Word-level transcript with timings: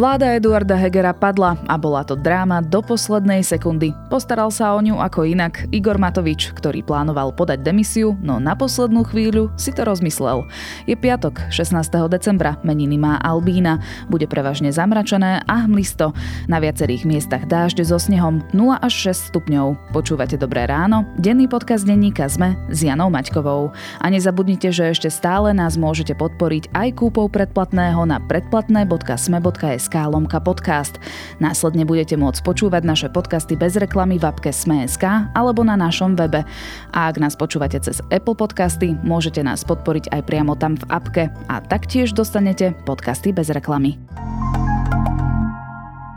Vláda 0.00 0.32
Eduarda 0.32 0.80
Hegera 0.80 1.12
padla 1.12 1.60
a 1.68 1.76
bola 1.76 2.00
to 2.00 2.16
dráma 2.16 2.64
do 2.64 2.80
poslednej 2.80 3.44
sekundy. 3.44 3.92
Postaral 4.08 4.48
sa 4.48 4.72
o 4.72 4.80
ňu 4.80 4.96
ako 4.96 5.28
inak 5.28 5.68
Igor 5.76 6.00
Matovič, 6.00 6.56
ktorý 6.56 6.80
plánoval 6.80 7.36
podať 7.36 7.60
demisiu, 7.60 8.16
no 8.24 8.40
na 8.40 8.56
poslednú 8.56 9.04
chvíľu 9.04 9.52
si 9.60 9.76
to 9.76 9.84
rozmyslel. 9.84 10.48
Je 10.88 10.96
piatok, 10.96 11.52
16. 11.52 11.84
decembra, 12.08 12.56
meniny 12.64 12.96
má 12.96 13.20
Albína. 13.20 13.84
Bude 14.08 14.24
prevažne 14.24 14.72
zamračené 14.72 15.44
a 15.44 15.68
hmlisto. 15.68 16.16
Na 16.48 16.64
viacerých 16.64 17.04
miestach 17.04 17.44
dážď 17.44 17.84
so 17.84 18.00
snehom 18.00 18.40
0 18.56 18.80
až 18.80 19.12
6 19.12 19.36
stupňov. 19.36 19.92
Počúvate 19.92 20.40
Dobré 20.40 20.64
ráno? 20.64 21.04
Denný 21.20 21.44
podcast 21.44 21.84
denníka 21.84 22.24
ZME 22.24 22.56
s 22.72 22.88
Janou 22.88 23.12
Maťkovou. 23.12 23.76
A 24.00 24.06
nezabudnite, 24.08 24.72
že 24.72 24.96
ešte 24.96 25.12
stále 25.12 25.52
nás 25.52 25.76
môžete 25.76 26.16
podporiť 26.16 26.72
aj 26.72 26.88
kúpou 26.96 27.28
predplatného 27.28 28.08
na 28.08 28.16
predplatné.sme.sk 28.16 29.89
SK 29.90 30.06
lomka 30.06 30.38
podcast. 30.38 31.02
Následne 31.42 31.82
budete 31.82 32.14
môcť 32.14 32.46
počúvať 32.46 32.86
naše 32.86 33.08
podcasty 33.10 33.58
bez 33.58 33.74
reklamy 33.74 34.22
v 34.22 34.30
apke 34.30 34.54
Sme.sk 34.54 35.02
alebo 35.34 35.66
na 35.66 35.74
našom 35.74 36.14
webe. 36.14 36.46
A 36.94 37.10
ak 37.10 37.18
nás 37.18 37.34
počúvate 37.34 37.74
cez 37.82 37.98
Apple 38.14 38.38
podcasty, 38.38 38.94
môžete 39.02 39.42
nás 39.42 39.66
podporiť 39.66 40.14
aj 40.14 40.22
priamo 40.30 40.54
tam 40.54 40.78
v 40.78 40.84
apke 40.94 41.24
a 41.50 41.58
taktiež 41.58 42.14
dostanete 42.14 42.70
podcasty 42.86 43.34
bez 43.34 43.50
reklamy. 43.50 43.98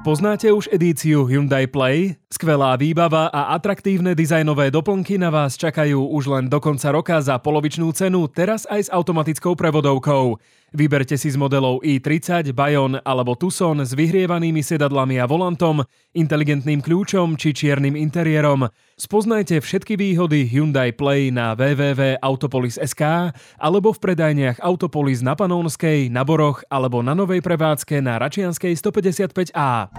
Poznáte 0.06 0.54
už 0.54 0.70
edíciu 0.70 1.26
Hyundai 1.26 1.66
Play? 1.66 2.22
Skvelá 2.34 2.74
výbava 2.82 3.30
a 3.30 3.54
atraktívne 3.54 4.18
dizajnové 4.18 4.74
doplnky 4.74 5.22
na 5.22 5.30
vás 5.30 5.54
čakajú 5.54 6.18
už 6.18 6.34
len 6.34 6.46
do 6.50 6.58
konca 6.58 6.90
roka 6.90 7.22
za 7.22 7.38
polovičnú 7.38 7.94
cenu, 7.94 8.26
teraz 8.26 8.66
aj 8.66 8.82
s 8.82 8.90
automatickou 8.90 9.54
prevodovkou. 9.54 10.42
Vyberte 10.74 11.14
si 11.14 11.30
z 11.30 11.38
modelov 11.38 11.86
i30, 11.86 12.50
Bayon 12.58 12.98
alebo 13.06 13.38
Tucson 13.38 13.86
s 13.86 13.94
vyhrievanými 13.94 14.66
sedadlami 14.66 15.22
a 15.22 15.30
volantom, 15.30 15.86
inteligentným 16.18 16.82
kľúčom 16.82 17.38
či 17.38 17.54
čiernym 17.54 17.94
interiérom. 17.94 18.66
Spoznajte 18.98 19.62
všetky 19.62 19.94
výhody 19.94 20.50
Hyundai 20.50 20.90
Play 20.90 21.30
na 21.30 21.54
www.autopolis.sk 21.54 23.30
alebo 23.62 23.94
v 23.94 24.00
predajniach 24.02 24.58
Autopolis 24.58 25.22
na 25.22 25.38
Panónskej, 25.38 26.10
na 26.10 26.26
Boroch 26.26 26.66
alebo 26.66 27.06
na 27.06 27.14
novej 27.14 27.46
prevádzke 27.46 28.02
na 28.02 28.18
Račianskej 28.18 28.74
155A. 28.74 29.94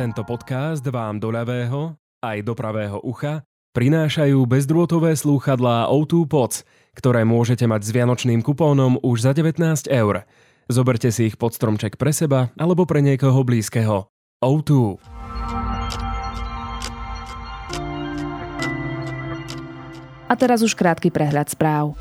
Tento 0.00 0.24
podcast 0.24 0.80
vám 0.80 1.20
do 1.20 1.28
ľavého 1.28 1.92
aj 2.24 2.40
do 2.40 2.56
pravého 2.56 3.04
ucha 3.04 3.44
prinášajú 3.76 4.40
bezdrôtové 4.48 5.12
slúchadlá 5.12 5.92
O2 5.92 6.24
Pods– 6.24 6.64
ktoré 6.94 7.22
môžete 7.22 7.66
mať 7.70 7.86
s 7.86 7.90
vianočným 7.94 8.42
kupónom 8.42 8.98
už 9.00 9.30
za 9.30 9.32
19 9.32 9.60
eur. 9.88 10.26
Zoberte 10.70 11.10
si 11.10 11.30
ich 11.30 11.36
pod 11.38 11.54
stromček 11.54 11.98
pre 11.98 12.14
seba 12.14 12.50
alebo 12.58 12.86
pre 12.86 13.02
niekoho 13.02 13.42
blízkeho. 13.42 14.06
O2. 14.40 15.00
A 20.30 20.34
teraz 20.38 20.62
už 20.62 20.78
krátky 20.78 21.10
prehľad 21.10 21.50
správ. 21.50 21.98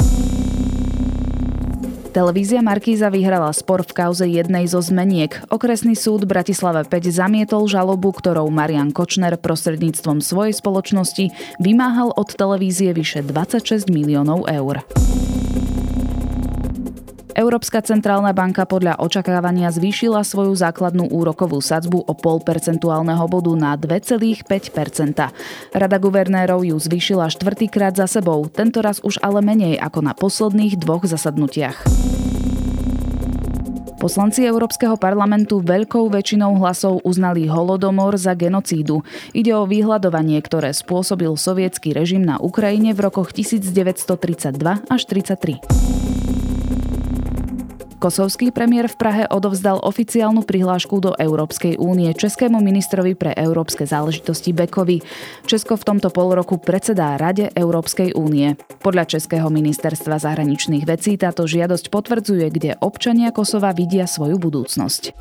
Televízia 2.10 2.66
Markíza 2.66 3.14
vyhrala 3.14 3.54
spor 3.54 3.86
v 3.86 3.94
kauze 3.94 4.26
jednej 4.26 4.66
zo 4.66 4.82
zmeniek. 4.82 5.46
Okresný 5.54 5.94
súd 5.94 6.26
Bratislava 6.26 6.82
5 6.82 7.06
zamietol 7.06 7.70
žalobu, 7.70 8.10
ktorou 8.10 8.50
Marian 8.50 8.90
Kočner 8.90 9.38
prostredníctvom 9.38 10.18
svojej 10.18 10.58
spoločnosti 10.58 11.30
vymáhal 11.62 12.10
od 12.18 12.34
televízie 12.34 12.98
vyše 12.98 13.22
26 13.22 13.94
miliónov 13.94 14.50
eur. 14.50 14.82
Európska 17.40 17.80
centrálna 17.80 18.36
banka 18.36 18.68
podľa 18.68 19.00
očakávania 19.00 19.72
zvýšila 19.72 20.28
svoju 20.28 20.60
základnú 20.60 21.08
úrokovú 21.08 21.64
sadzbu 21.64 22.04
o 22.04 22.12
pol 22.12 22.44
percentuálneho 22.44 23.24
bodu 23.32 23.56
na 23.56 23.80
2,5% 23.80 24.44
Rada 25.72 25.98
guvernérov 26.04 26.68
ju 26.68 26.76
zvýšila 26.76 27.32
štvrtýkrát 27.32 27.96
za 27.96 28.12
sebou, 28.12 28.44
tentoraz 28.52 29.00
už 29.08 29.24
ale 29.24 29.40
menej 29.40 29.80
ako 29.80 30.04
na 30.04 30.12
posledných 30.12 30.84
dvoch 30.84 31.08
zasadnutiach. 31.08 31.88
Poslanci 34.04 34.44
Európskeho 34.44 35.00
parlamentu 35.00 35.64
veľkou 35.64 36.12
väčšinou 36.12 36.60
hlasov 36.60 37.00
uznali 37.08 37.48
holodomor 37.48 38.20
za 38.20 38.36
genocídu. 38.36 39.08
Ide 39.32 39.56
o 39.56 39.64
vyhľadovanie, 39.64 40.44
ktoré 40.44 40.76
spôsobil 40.76 41.32
sovietský 41.40 41.96
režim 41.96 42.20
na 42.20 42.36
Ukrajine 42.36 42.92
v 42.92 43.00
rokoch 43.08 43.32
1932 43.32 44.92
až 44.92 45.02
1933. 45.08 46.29
Kosovský 48.00 48.56
premiér 48.56 48.88
v 48.88 48.96
Prahe 48.96 49.24
odovzdal 49.28 49.84
oficiálnu 49.84 50.48
prihlášku 50.48 51.04
do 51.04 51.12
Európskej 51.20 51.76
únie 51.76 52.08
českému 52.16 52.64
ministrovi 52.64 53.12
pre 53.12 53.36
európske 53.36 53.84
záležitosti 53.84 54.56
Bekovi. 54.56 55.04
Česko 55.44 55.76
v 55.76 55.84
tomto 55.84 56.08
pol 56.08 56.32
roku 56.32 56.56
predsedá 56.56 57.20
Rade 57.20 57.52
Európskej 57.52 58.16
únie. 58.16 58.56
Podľa 58.80 59.20
Českého 59.20 59.52
ministerstva 59.52 60.16
zahraničných 60.16 60.88
vecí 60.88 61.20
táto 61.20 61.44
žiadosť 61.44 61.92
potvrdzuje, 61.92 62.48
kde 62.56 62.72
občania 62.80 63.36
Kosova 63.36 63.76
vidia 63.76 64.08
svoju 64.08 64.40
budúcnosť. 64.40 65.20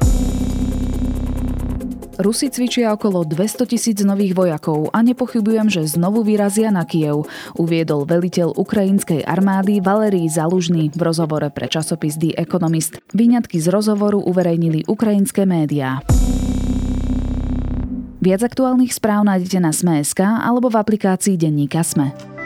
Rusi 2.18 2.50
cvičia 2.50 2.90
okolo 2.90 3.22
200 3.22 3.70
tisíc 3.70 4.02
nových 4.02 4.34
vojakov 4.34 4.90
a 4.90 5.06
nepochybujem, 5.06 5.70
že 5.70 5.86
znovu 5.86 6.26
vyrazia 6.26 6.74
na 6.74 6.82
Kiev, 6.82 7.30
uviedol 7.54 8.10
veliteľ 8.10 8.58
ukrajinskej 8.58 9.22
armády 9.22 9.78
Valerij 9.78 10.26
Zalužný 10.26 10.90
v 10.90 10.98
rozhovore 10.98 11.46
pre 11.54 11.70
časopis 11.70 12.18
The 12.18 12.34
Economist. 12.34 12.98
Výňatky 13.14 13.62
z 13.62 13.70
rozhovoru 13.70 14.18
uverejnili 14.18 14.90
ukrajinské 14.90 15.46
médiá. 15.46 16.02
Viac 18.18 18.42
aktuálnych 18.42 18.90
správ 18.90 19.22
nájdete 19.22 19.62
na 19.62 19.70
Sme.sk 19.70 20.18
alebo 20.18 20.74
v 20.74 20.82
aplikácii 20.82 21.38
Denníka 21.38 21.86
Sme. 21.86 22.37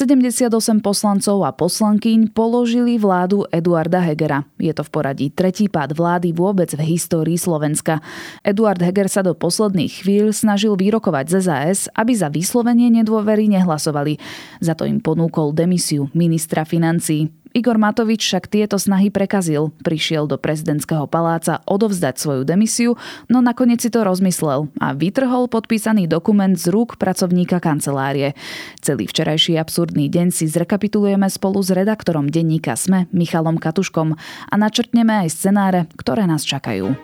78 0.00 0.80
poslancov 0.80 1.44
a 1.44 1.52
poslankyň 1.52 2.32
položili 2.32 2.96
vládu 2.96 3.44
Eduarda 3.52 4.00
Hegera. 4.00 4.48
Je 4.56 4.72
to 4.72 4.80
v 4.80 4.88
poradí 4.88 5.26
tretí 5.28 5.68
pád 5.68 5.92
vlády 5.92 6.32
vôbec 6.32 6.72
v 6.72 6.96
histórii 6.96 7.36
Slovenska. 7.36 8.00
Eduard 8.40 8.80
Heger 8.80 9.12
sa 9.12 9.20
do 9.20 9.36
posledných 9.36 10.00
chvíľ 10.00 10.32
snažil 10.32 10.72
vyrokovať 10.72 11.24
z 11.28 11.34
SAS, 11.44 11.78
aby 11.92 12.16
za 12.16 12.32
vyslovenie 12.32 12.88
nedôvery 12.88 13.44
nehlasovali. 13.52 14.16
Za 14.64 14.72
to 14.72 14.88
im 14.88 15.04
ponúkol 15.04 15.52
demisiu 15.52 16.08
ministra 16.16 16.64
financií. 16.64 17.28
Igor 17.50 17.82
Matovič 17.82 18.22
však 18.22 18.46
tieto 18.46 18.78
snahy 18.78 19.10
prekazil. 19.10 19.74
Prišiel 19.82 20.30
do 20.30 20.38
prezidentského 20.38 21.10
paláca 21.10 21.58
odovzdať 21.66 22.14
svoju 22.14 22.42
demisiu, 22.46 22.94
no 23.26 23.42
nakoniec 23.42 23.82
si 23.82 23.90
to 23.90 24.06
rozmyslel 24.06 24.70
a 24.78 24.94
vytrhol 24.94 25.50
podpísaný 25.50 26.06
dokument 26.06 26.54
z 26.54 26.70
rúk 26.70 26.94
pracovníka 26.94 27.58
kancelárie. 27.58 28.38
Celý 28.78 29.10
včerajší 29.10 29.58
absurdný 29.58 30.06
deň 30.06 30.30
si 30.30 30.46
zrekapitulujeme 30.46 31.26
spolu 31.26 31.58
s 31.58 31.74
redaktorom 31.74 32.30
denníka 32.30 32.78
SME 32.78 33.10
Michalom 33.10 33.58
Katuškom 33.58 34.14
a 34.46 34.54
načrtneme 34.54 35.26
aj 35.26 35.34
scenáre, 35.34 35.80
ktoré 35.98 36.30
nás 36.30 36.46
čakajú. 36.46 36.94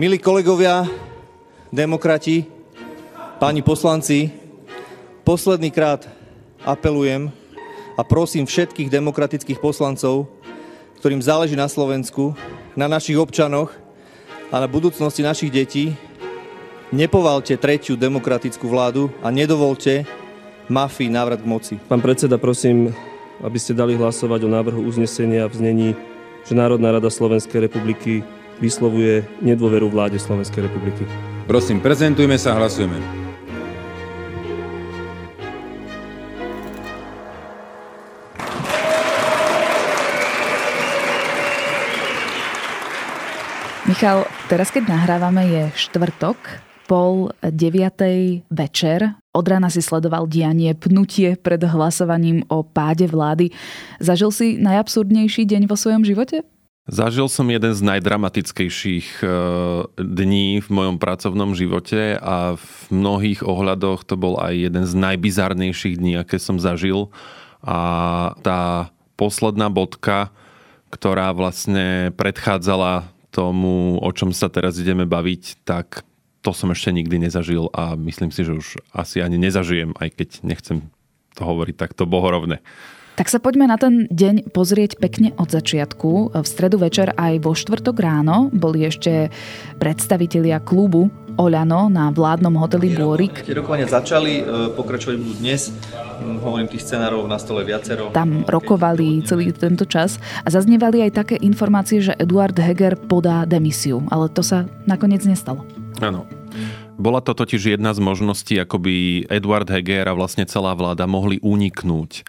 Milí 0.00 0.16
kolegovia, 0.16 0.88
demokrati, 1.68 2.48
páni 3.36 3.60
poslanci, 3.60 4.32
posledný 5.26 5.68
krát 5.68 6.08
apelujem 6.64 7.39
a 8.00 8.02
prosím 8.02 8.48
všetkých 8.48 8.88
demokratických 8.88 9.60
poslancov, 9.60 10.24
ktorým 11.04 11.20
záleží 11.20 11.52
na 11.52 11.68
Slovensku, 11.68 12.32
na 12.72 12.88
našich 12.88 13.20
občanoch 13.20 13.76
a 14.48 14.56
na 14.56 14.64
budúcnosti 14.64 15.20
našich 15.20 15.52
detí, 15.52 15.92
nepovalte 16.88 17.60
tretiu 17.60 18.00
demokratickú 18.00 18.64
vládu 18.72 19.12
a 19.20 19.28
nedovolte 19.28 20.08
mafii 20.72 21.12
návrat 21.12 21.44
k 21.44 21.50
moci. 21.52 21.74
Pán 21.92 22.00
predseda, 22.00 22.40
prosím, 22.40 22.88
aby 23.44 23.60
ste 23.60 23.76
dali 23.76 24.00
hlasovať 24.00 24.48
o 24.48 24.50
návrhu 24.50 24.80
uznesenia 24.80 25.44
v 25.44 25.60
znení, 25.60 25.88
že 26.48 26.56
Národná 26.56 26.96
rada 26.96 27.12
Slovenskej 27.12 27.68
republiky 27.68 28.24
vyslovuje 28.64 29.28
nedôveru 29.44 29.92
vláde 29.92 30.16
Slovenskej 30.16 30.72
republiky. 30.72 31.04
Prosím, 31.44 31.84
prezentujme 31.84 32.40
sa, 32.40 32.56
hlasujeme. 32.56 33.29
Michal, 43.90 44.22
teraz 44.46 44.70
keď 44.70 44.86
nahrávame 44.86 45.50
je 45.50 45.62
štvrtok, 45.74 46.38
pol 46.86 47.34
deviatej 47.42 48.46
večer. 48.46 49.18
Od 49.34 49.42
rána 49.42 49.66
si 49.66 49.82
sledoval 49.82 50.30
dianie, 50.30 50.78
pnutie 50.78 51.34
pred 51.34 51.58
hlasovaním 51.58 52.46
o 52.46 52.62
páde 52.62 53.10
vlády. 53.10 53.50
Zažil 53.98 54.30
si 54.30 54.62
najabsurdnejší 54.62 55.42
deň 55.42 55.66
vo 55.66 55.74
svojom 55.74 56.06
živote? 56.06 56.46
Zažil 56.86 57.26
som 57.26 57.50
jeden 57.50 57.74
z 57.74 57.82
najdramatickejších 57.82 59.26
eh, 59.26 59.30
dní 59.98 60.62
v 60.62 60.68
mojom 60.70 61.02
pracovnom 61.02 61.58
živote 61.58 62.14
a 62.14 62.54
v 62.54 62.94
mnohých 62.94 63.42
ohľadoch 63.42 64.06
to 64.06 64.14
bol 64.14 64.38
aj 64.38 64.70
jeden 64.70 64.86
z 64.86 64.94
najbizarnejších 64.94 65.98
dní, 65.98 66.14
aké 66.14 66.38
som 66.38 66.62
zažil. 66.62 67.10
A 67.66 68.38
tá 68.46 68.94
posledná 69.18 69.66
bodka, 69.66 70.30
ktorá 70.94 71.34
vlastne 71.34 72.14
predchádzala 72.14 73.18
tomu, 73.30 73.98
o 74.02 74.10
čom 74.10 74.34
sa 74.34 74.50
teraz 74.50 74.78
ideme 74.78 75.06
baviť, 75.06 75.64
tak 75.66 76.02
to 76.40 76.50
som 76.56 76.72
ešte 76.72 76.90
nikdy 76.90 77.20
nezažil 77.20 77.68
a 77.72 77.94
myslím 77.94 78.32
si, 78.32 78.42
že 78.42 78.56
už 78.56 78.80
asi 78.96 79.20
ani 79.20 79.36
nezažijem, 79.36 79.92
aj 79.96 80.08
keď 80.16 80.28
nechcem 80.42 80.88
to 81.36 81.42
hovoriť 81.44 81.76
takto 81.76 82.08
bohorovne. 82.08 82.58
Tak 83.20 83.28
sa 83.28 83.36
poďme 83.36 83.68
na 83.68 83.76
ten 83.76 84.08
deň 84.08 84.48
pozrieť 84.48 84.96
pekne 84.96 85.36
od 85.36 85.52
začiatku. 85.52 86.32
V 86.40 86.46
stredu 86.48 86.80
večer 86.80 87.12
aj 87.12 87.44
vo 87.44 87.52
štvrtok 87.52 87.96
ráno 88.00 88.48
boli 88.48 88.88
ešte 88.88 89.28
predstavitelia 89.76 90.56
klubu 90.64 91.12
Oľano 91.40 91.88
na 91.88 92.12
vládnom 92.12 92.52
hoteli 92.60 92.92
Bôrik. 92.92 93.48
Tie 93.48 93.56
rokovania 93.56 93.88
začali, 93.88 94.44
e, 94.44 94.76
pokračovať 94.76 95.16
budú 95.16 95.34
dnes. 95.40 95.72
Hm, 95.72 96.44
hovorím 96.44 96.68
tých 96.68 96.84
scenárov 96.84 97.24
na 97.24 97.40
stole 97.40 97.64
viacero. 97.64 98.12
Tam 98.12 98.44
rokovali 98.44 99.24
celý 99.24 99.48
tento 99.56 99.88
čas 99.88 100.20
a 100.44 100.52
zaznievali 100.52 101.00
aj 101.08 101.16
také 101.16 101.36
informácie, 101.40 102.04
že 102.04 102.12
Eduard 102.20 102.52
Heger 102.52 103.00
podá 103.00 103.48
demisiu, 103.48 104.04
ale 104.12 104.28
to 104.28 104.44
sa 104.44 104.68
nakoniec 104.84 105.24
nestalo. 105.24 105.64
Áno. 106.04 106.28
Bola 107.00 107.24
to 107.24 107.32
totiž 107.32 107.80
jedna 107.80 107.96
z 107.96 108.04
možností, 108.04 108.60
ako 108.60 108.76
by 108.76 109.24
Eduard 109.32 109.64
Heger 109.64 110.12
a 110.12 110.12
vlastne 110.12 110.44
celá 110.44 110.76
vláda 110.76 111.08
mohli 111.08 111.40
uniknúť 111.40 112.28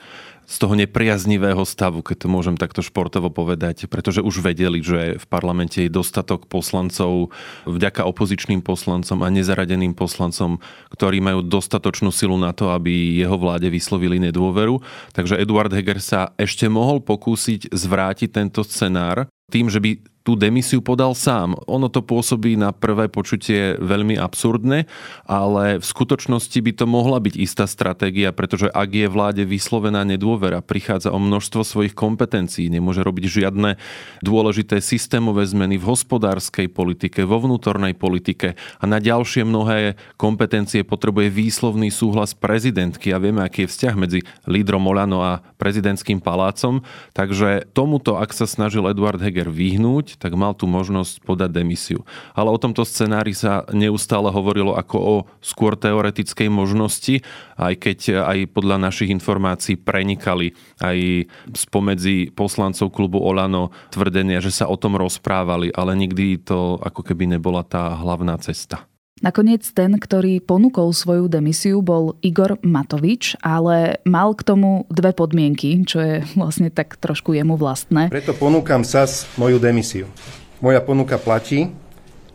z 0.52 0.56
toho 0.60 0.76
nepriaznivého 0.76 1.64
stavu, 1.64 2.04
keď 2.04 2.28
to 2.28 2.28
môžem 2.28 2.60
takto 2.60 2.84
športovo 2.84 3.32
povedať, 3.32 3.88
pretože 3.88 4.20
už 4.20 4.44
vedeli, 4.44 4.84
že 4.84 5.16
v 5.16 5.26
parlamente 5.32 5.80
je 5.80 5.88
dostatok 5.88 6.52
poslancov 6.52 7.32
vďaka 7.64 8.04
opozičným 8.04 8.60
poslancom 8.60 9.24
a 9.24 9.32
nezaradeným 9.32 9.96
poslancom, 9.96 10.60
ktorí 10.92 11.24
majú 11.24 11.40
dostatočnú 11.40 12.12
silu 12.12 12.36
na 12.36 12.52
to, 12.52 12.76
aby 12.76 13.24
jeho 13.24 13.40
vláde 13.40 13.72
vyslovili 13.72 14.20
nedôveru. 14.20 14.84
Takže 15.16 15.40
Eduard 15.40 15.72
Heger 15.72 16.04
sa 16.04 16.36
ešte 16.36 16.68
mohol 16.68 17.00
pokúsiť 17.00 17.72
zvrátiť 17.72 18.30
tento 18.36 18.68
scenár 18.68 19.32
tým, 19.52 19.68
že 19.68 19.80
by 19.84 20.11
tú 20.22 20.38
demisiu 20.38 20.86
podal 20.86 21.18
sám. 21.18 21.58
Ono 21.66 21.90
to 21.90 22.06
pôsobí 22.06 22.54
na 22.54 22.70
prvé 22.70 23.10
počutie 23.10 23.74
veľmi 23.82 24.18
absurdne, 24.22 24.86
ale 25.26 25.82
v 25.82 25.86
skutočnosti 25.86 26.58
by 26.62 26.72
to 26.78 26.86
mohla 26.86 27.18
byť 27.18 27.36
istá 27.42 27.66
stratégia, 27.66 28.30
pretože 28.30 28.70
ak 28.70 28.90
je 28.94 29.08
vláde 29.10 29.44
vyslovená 29.46 30.06
nedôvera, 30.06 30.62
prichádza 30.62 31.10
o 31.10 31.18
množstvo 31.18 31.66
svojich 31.66 31.98
kompetencií, 31.98 32.70
nemôže 32.70 33.02
robiť 33.02 33.26
žiadne 33.42 33.82
dôležité 34.22 34.78
systémové 34.78 35.46
zmeny 35.50 35.82
v 35.82 35.90
hospodárskej 35.90 36.70
politike, 36.70 37.26
vo 37.26 37.42
vnútornej 37.42 37.98
politike 37.98 38.54
a 38.78 38.84
na 38.86 39.02
ďalšie 39.02 39.42
mnohé 39.42 39.98
kompetencie 40.22 40.86
potrebuje 40.86 41.34
výslovný 41.34 41.90
súhlas 41.90 42.38
prezidentky 42.38 43.10
a 43.10 43.18
vieme, 43.18 43.42
aký 43.42 43.66
je 43.66 43.72
vzťah 43.74 43.96
medzi 43.98 44.20
lídrom 44.46 44.86
Olano 44.86 45.26
a 45.26 45.42
prezidentským 45.58 46.22
palácom. 46.22 46.86
Takže 47.18 47.74
tomuto, 47.74 48.22
ak 48.22 48.34
sa 48.34 48.46
snažil 48.46 48.86
Eduard 48.86 49.18
Heger 49.18 49.50
vyhnúť, 49.50 50.11
tak 50.20 50.36
mal 50.36 50.52
tú 50.58 50.68
možnosť 50.68 51.24
podať 51.24 51.64
demisiu. 51.64 52.04
Ale 52.36 52.52
o 52.52 52.60
tomto 52.60 52.84
scenári 52.84 53.32
sa 53.32 53.64
neustále 53.72 54.28
hovorilo 54.32 54.76
ako 54.76 54.98
o 55.00 55.16
skôr 55.40 55.80
teoretickej 55.80 56.52
možnosti, 56.52 57.24
aj 57.56 57.74
keď 57.80 58.00
aj 58.28 58.38
podľa 58.52 58.78
našich 58.82 59.14
informácií 59.14 59.80
prenikali 59.80 60.52
aj 60.84 61.30
spomedzi 61.56 62.36
poslancov 62.36 62.92
klubu 62.92 63.22
Olano 63.24 63.72
tvrdenia, 63.94 64.44
že 64.44 64.52
sa 64.52 64.68
o 64.68 64.76
tom 64.76 65.00
rozprávali, 65.00 65.72
ale 65.72 65.96
nikdy 65.96 66.42
to 66.42 66.82
ako 66.82 67.06
keby 67.06 67.30
nebola 67.30 67.64
tá 67.64 67.96
hlavná 67.96 68.36
cesta. 68.42 68.91
Nakoniec 69.22 69.62
ten, 69.78 70.02
ktorý 70.02 70.42
ponúkol 70.42 70.98
svoju 70.98 71.30
demisiu, 71.30 71.86
bol 71.86 72.18
Igor 72.26 72.58
Matovič, 72.66 73.38
ale 73.46 74.02
mal 74.02 74.34
k 74.34 74.42
tomu 74.42 74.90
dve 74.90 75.14
podmienky, 75.14 75.78
čo 75.86 76.02
je 76.02 76.16
vlastne 76.34 76.74
tak 76.74 76.98
trošku 76.98 77.38
jemu 77.38 77.54
vlastné. 77.54 78.10
Preto 78.10 78.34
ponúkam 78.34 78.82
SAS 78.82 79.30
moju 79.38 79.62
demisiu. 79.62 80.10
Moja 80.58 80.82
ponuka 80.82 81.22
platí, 81.22 81.70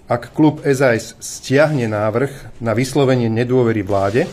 ak 0.07 0.31
klub 0.31 0.63
SAS 0.63 1.19
stiahne 1.19 1.91
návrh 1.91 2.63
na 2.63 2.71
vyslovenie 2.71 3.27
nedôvery 3.27 3.83
vláde 3.83 4.31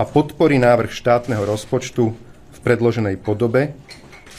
a 0.00 0.08
podporí 0.08 0.56
návrh 0.56 0.88
štátneho 0.88 1.44
rozpočtu 1.44 2.16
v 2.48 2.58
predloženej 2.64 3.20
podobe, 3.20 3.76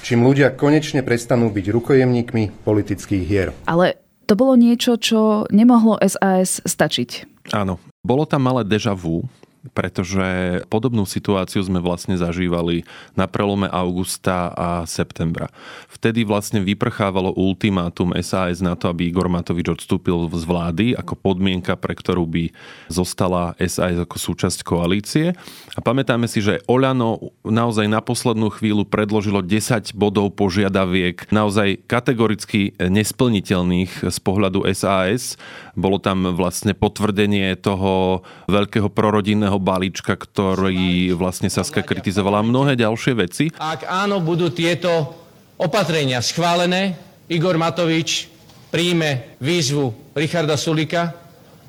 čím 0.02 0.26
ľudia 0.26 0.50
konečne 0.50 1.06
prestanú 1.06 1.54
byť 1.54 1.66
rukojemníkmi 1.70 2.66
politických 2.66 3.24
hier. 3.24 3.54
Ale 3.70 4.03
to 4.28 4.34
bolo 4.36 4.56
niečo, 4.56 4.96
čo 5.00 5.46
nemohlo 5.52 6.00
SAS 6.00 6.64
stačiť. 6.64 7.44
Áno, 7.52 7.80
bolo 8.04 8.24
tam 8.24 8.48
malé 8.48 8.64
deja 8.64 8.96
vu, 8.96 9.28
pretože 9.72 10.60
podobnú 10.68 11.08
situáciu 11.08 11.64
sme 11.64 11.80
vlastne 11.80 12.20
zažívali 12.20 12.84
na 13.16 13.32
prelome 13.32 13.72
augusta 13.72 14.52
a 14.52 14.84
septembra. 14.84 15.48
Vtedy 15.88 16.28
vlastne 16.28 16.60
vyprchávalo 16.60 17.32
ultimátum 17.32 18.12
SAS 18.20 18.60
na 18.60 18.76
to, 18.76 18.92
aby 18.92 19.08
Igor 19.08 19.32
Matovič 19.32 19.72
odstúpil 19.72 20.28
z 20.36 20.44
vlády 20.44 20.86
ako 21.00 21.16
podmienka, 21.16 21.80
pre 21.80 21.96
ktorú 21.96 22.28
by 22.28 22.52
zostala 22.92 23.56
SAS 23.64 23.96
ako 23.96 24.20
súčasť 24.20 24.68
koalície. 24.68 25.32
A 25.74 25.80
pamätáme 25.80 26.28
si, 26.28 26.44
že 26.44 26.60
Oľano 26.68 27.32
naozaj 27.48 27.88
na 27.88 28.04
poslednú 28.04 28.52
chvíľu 28.52 28.84
predložilo 28.84 29.40
10 29.40 29.96
bodov 29.96 30.36
požiadaviek 30.36 31.32
naozaj 31.32 31.88
kategoricky 31.88 32.76
nesplniteľných 32.82 34.12
z 34.12 34.18
pohľadu 34.20 34.68
SAS. 34.76 35.40
Bolo 35.74 36.04
tam 36.04 36.36
vlastne 36.36 36.76
potvrdenie 36.76 37.56
toho 37.58 38.22
veľkého 38.52 38.92
prorodinného 38.92 39.53
daňového 39.54 39.60
balíčka, 39.62 40.14
ktorý 40.18 41.14
vlastne 41.14 41.50
Saska 41.50 41.86
kritizovala 41.86 42.42
mnohé 42.42 42.74
ďalšie 42.74 43.14
veci. 43.14 43.46
Ak 43.62 43.86
áno, 43.86 44.18
budú 44.18 44.50
tieto 44.50 45.14
opatrenia 45.62 46.18
schválené, 46.26 46.98
Igor 47.30 47.62
Matovič 47.62 48.30
príjme 48.74 49.38
výzvu 49.38 49.94
Richarda 50.18 50.58
Sulika 50.58 51.14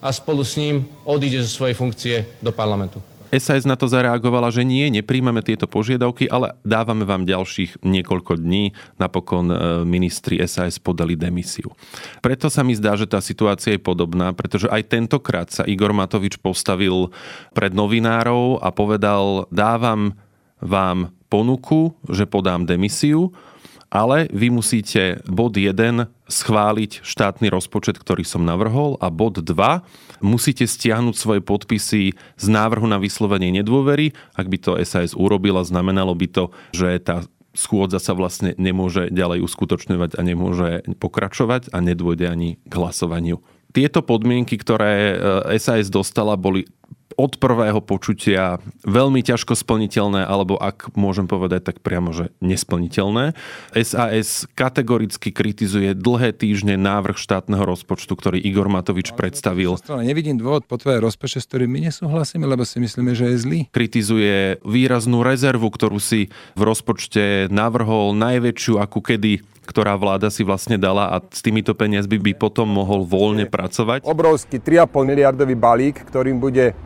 a 0.00 0.08
spolu 0.08 0.40
s 0.44 0.56
ním 0.56 0.88
odíde 1.04 1.44
zo 1.44 1.60
svojej 1.60 1.76
funkcie 1.76 2.16
do 2.40 2.52
parlamentu. 2.52 3.00
SAS 3.40 3.66
na 3.66 3.74
to 3.74 3.90
zareagovala, 3.90 4.54
že 4.54 4.62
nie, 4.62 4.90
nepríjmame 4.90 5.42
tieto 5.42 5.66
požiadavky, 5.66 6.30
ale 6.30 6.54
dávame 6.62 7.02
vám 7.02 7.26
ďalších 7.26 7.82
niekoľko 7.82 8.38
dní. 8.38 8.76
Napokon 9.00 9.46
e, 9.50 9.56
ministri 9.82 10.38
SAS 10.44 10.78
podali 10.78 11.18
demisiu. 11.18 11.74
Preto 12.22 12.46
sa 12.46 12.62
mi 12.62 12.76
zdá, 12.76 12.94
že 12.94 13.10
tá 13.10 13.18
situácia 13.18 13.74
je 13.74 13.82
podobná, 13.82 14.30
pretože 14.32 14.70
aj 14.70 14.86
tentokrát 14.86 15.48
sa 15.50 15.66
Igor 15.66 15.90
Matovič 15.90 16.38
postavil 16.38 17.10
pred 17.56 17.74
novinárov 17.74 18.62
a 18.62 18.70
povedal, 18.70 19.50
dávam 19.50 20.14
vám 20.62 21.12
ponuku, 21.28 21.92
že 22.06 22.30
podám 22.30 22.62
demisiu, 22.64 23.34
ale 23.94 24.26
vy 24.34 24.50
musíte 24.50 25.22
bod 25.30 25.54
1 25.54 26.10
schváliť 26.26 27.06
štátny 27.06 27.46
rozpočet, 27.46 27.94
ktorý 27.94 28.26
som 28.26 28.42
navrhol 28.42 28.98
a 28.98 29.06
bod 29.06 29.38
2 29.38 29.54
musíte 30.24 30.64
stiahnuť 30.64 31.14
svoje 31.14 31.40
podpisy 31.44 32.16
z 32.16 32.46
návrhu 32.48 32.88
na 32.88 32.96
vyslovenie 32.96 33.52
nedôvery. 33.60 34.16
Ak 34.32 34.48
by 34.48 34.56
to 34.56 34.80
SAS 34.80 35.12
urobila, 35.12 35.60
znamenalo 35.60 36.16
by 36.16 36.26
to, 36.32 36.44
že 36.72 36.96
tá 37.04 37.28
schôdza 37.54 38.02
sa 38.02 38.16
vlastne 38.16 38.56
nemôže 38.58 39.12
ďalej 39.12 39.46
uskutočňovať 39.46 40.18
a 40.18 40.20
nemôže 40.26 40.82
pokračovať 40.98 41.70
a 41.70 41.78
nedôjde 41.78 42.26
ani 42.26 42.58
k 42.66 42.72
hlasovaniu. 42.72 43.38
Tieto 43.70 44.02
podmienky, 44.02 44.58
ktoré 44.58 45.18
SAS 45.58 45.90
dostala, 45.90 46.34
boli 46.38 46.66
od 47.14 47.38
prvého 47.38 47.80
počutia 47.80 48.58
veľmi 48.84 49.22
ťažko 49.22 49.54
splniteľné, 49.54 50.26
alebo 50.26 50.58
ak 50.58 50.94
môžem 50.98 51.26
povedať 51.30 51.72
tak 51.72 51.76
priamo, 51.80 52.10
že 52.12 52.34
nesplniteľné. 52.42 53.34
SAS 53.74 54.46
kategoricky 54.52 55.30
kritizuje 55.30 55.94
dlhé 55.94 56.34
týždne 56.34 56.74
návrh 56.78 57.18
štátneho 57.18 57.62
rozpočtu, 57.62 58.12
ktorý 58.14 58.38
Igor 58.42 58.66
Matovič 58.68 59.14
predstavil. 59.14 59.78
Nevidím 60.04 60.38
dôvod 60.38 60.66
tvojej 60.66 61.00
rozpočet, 61.00 61.46
s 61.46 61.48
ktorým 61.50 61.70
my 61.70 61.80
nesúhlasíme, 61.90 62.44
lebo 62.44 62.66
si 62.66 62.82
myslíme, 62.82 63.14
že 63.14 63.34
je 63.34 63.36
zlý. 63.38 63.60
Kritizuje 63.70 64.58
výraznú 64.66 65.22
rezervu, 65.22 65.70
ktorú 65.70 66.02
si 66.02 66.28
v 66.58 66.62
rozpočte 66.62 67.48
navrhol 67.48 68.12
najväčšiu, 68.18 68.82
akú 68.82 69.00
kedy 69.00 69.54
ktorá 69.64 69.96
vláda 69.96 70.28
si 70.28 70.44
vlastne 70.44 70.76
dala 70.76 71.08
a 71.08 71.24
s 71.24 71.40
týmito 71.40 71.72
peniazmi 71.72 72.20
by 72.20 72.32
potom 72.36 72.68
mohol 72.68 73.08
voľne 73.08 73.48
pracovať. 73.48 74.04
Obrovský 74.04 74.60
3,5 74.60 75.08
miliardový 75.08 75.56
balík, 75.56 76.04
ktorým 76.04 76.36
bude 76.36 76.76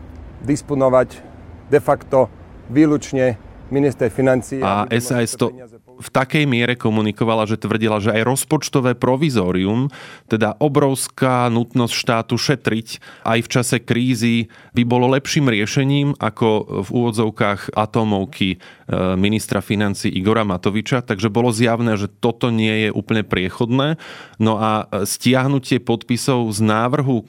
disponovať 0.44 1.22
de 1.68 1.80
facto 1.80 2.28
výlučne 2.68 3.36
minister 3.68 4.08
financí. 4.08 4.60
A 4.64 4.88
SAS 4.96 5.36
to 5.36 5.52
v 5.98 6.08
takej 6.14 6.46
miere 6.46 6.78
komunikovala, 6.78 7.44
že 7.44 7.58
tvrdila, 7.58 7.98
že 7.98 8.14
aj 8.14 8.22
rozpočtové 8.22 8.94
provizórium, 8.94 9.90
teda 10.30 10.54
obrovská 10.62 11.50
nutnosť 11.50 11.94
štátu 11.94 12.38
šetriť 12.38 12.88
aj 13.26 13.38
v 13.42 13.48
čase 13.50 13.76
krízy, 13.82 14.36
by 14.78 14.82
bolo 14.86 15.10
lepším 15.10 15.50
riešením 15.50 16.14
ako 16.22 16.80
v 16.86 16.88
úvodzovkách 16.88 17.74
atómovky 17.74 18.56
e, 18.56 18.56
ministra 19.18 19.58
financí 19.58 20.06
Igora 20.06 20.46
Matoviča, 20.46 21.02
takže 21.02 21.34
bolo 21.34 21.50
zjavné, 21.50 21.98
že 21.98 22.06
toto 22.06 22.54
nie 22.54 22.88
je 22.88 22.90
úplne 22.94 23.26
priechodné. 23.26 23.98
No 24.38 24.54
a 24.62 24.86
stiahnutie 25.02 25.82
podpisov 25.82 26.46
z 26.54 26.62
návrhu, 26.62 27.26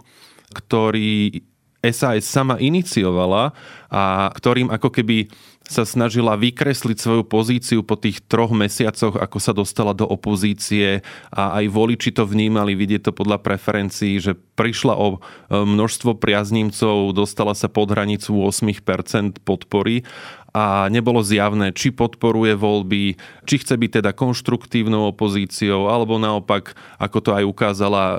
ktorý 0.54 1.42
SAS 1.80 2.28
sama 2.28 2.60
iniciovala 2.60 3.56
a 3.88 4.30
ktorým 4.36 4.68
ako 4.70 4.90
keby 4.92 5.32
sa 5.70 5.86
snažila 5.86 6.34
vykresliť 6.34 6.98
svoju 6.98 7.24
pozíciu 7.30 7.86
po 7.86 7.94
tých 7.94 8.26
troch 8.26 8.50
mesiacoch, 8.50 9.14
ako 9.14 9.38
sa 9.38 9.54
dostala 9.54 9.94
do 9.94 10.02
opozície 10.02 11.06
a 11.30 11.62
aj 11.62 11.70
voliči 11.70 12.10
to 12.10 12.26
vnímali, 12.26 12.74
vidieť 12.74 13.06
to 13.06 13.12
podľa 13.14 13.38
preferencií, 13.38 14.18
že 14.18 14.34
prišla 14.34 14.98
o 14.98 15.08
e, 15.14 15.18
množstvo 15.54 16.18
priaznimcov, 16.18 17.14
dostala 17.14 17.54
sa 17.54 17.70
pod 17.70 17.94
hranicu 17.94 18.34
8% 18.50 19.46
podpory 19.46 20.02
a 20.50 20.90
nebolo 20.90 21.22
zjavné, 21.22 21.72
či 21.76 21.94
podporuje 21.94 22.58
voľby, 22.58 23.16
či 23.46 23.56
chce 23.62 23.78
byť 23.78 23.92
teda 24.02 24.12
konštruktívnou 24.18 25.14
opozíciou, 25.14 25.90
alebo 25.90 26.18
naopak, 26.18 26.74
ako 26.98 27.18
to 27.22 27.32
aj 27.38 27.44
ukázala, 27.46 28.04
e, 28.04 28.16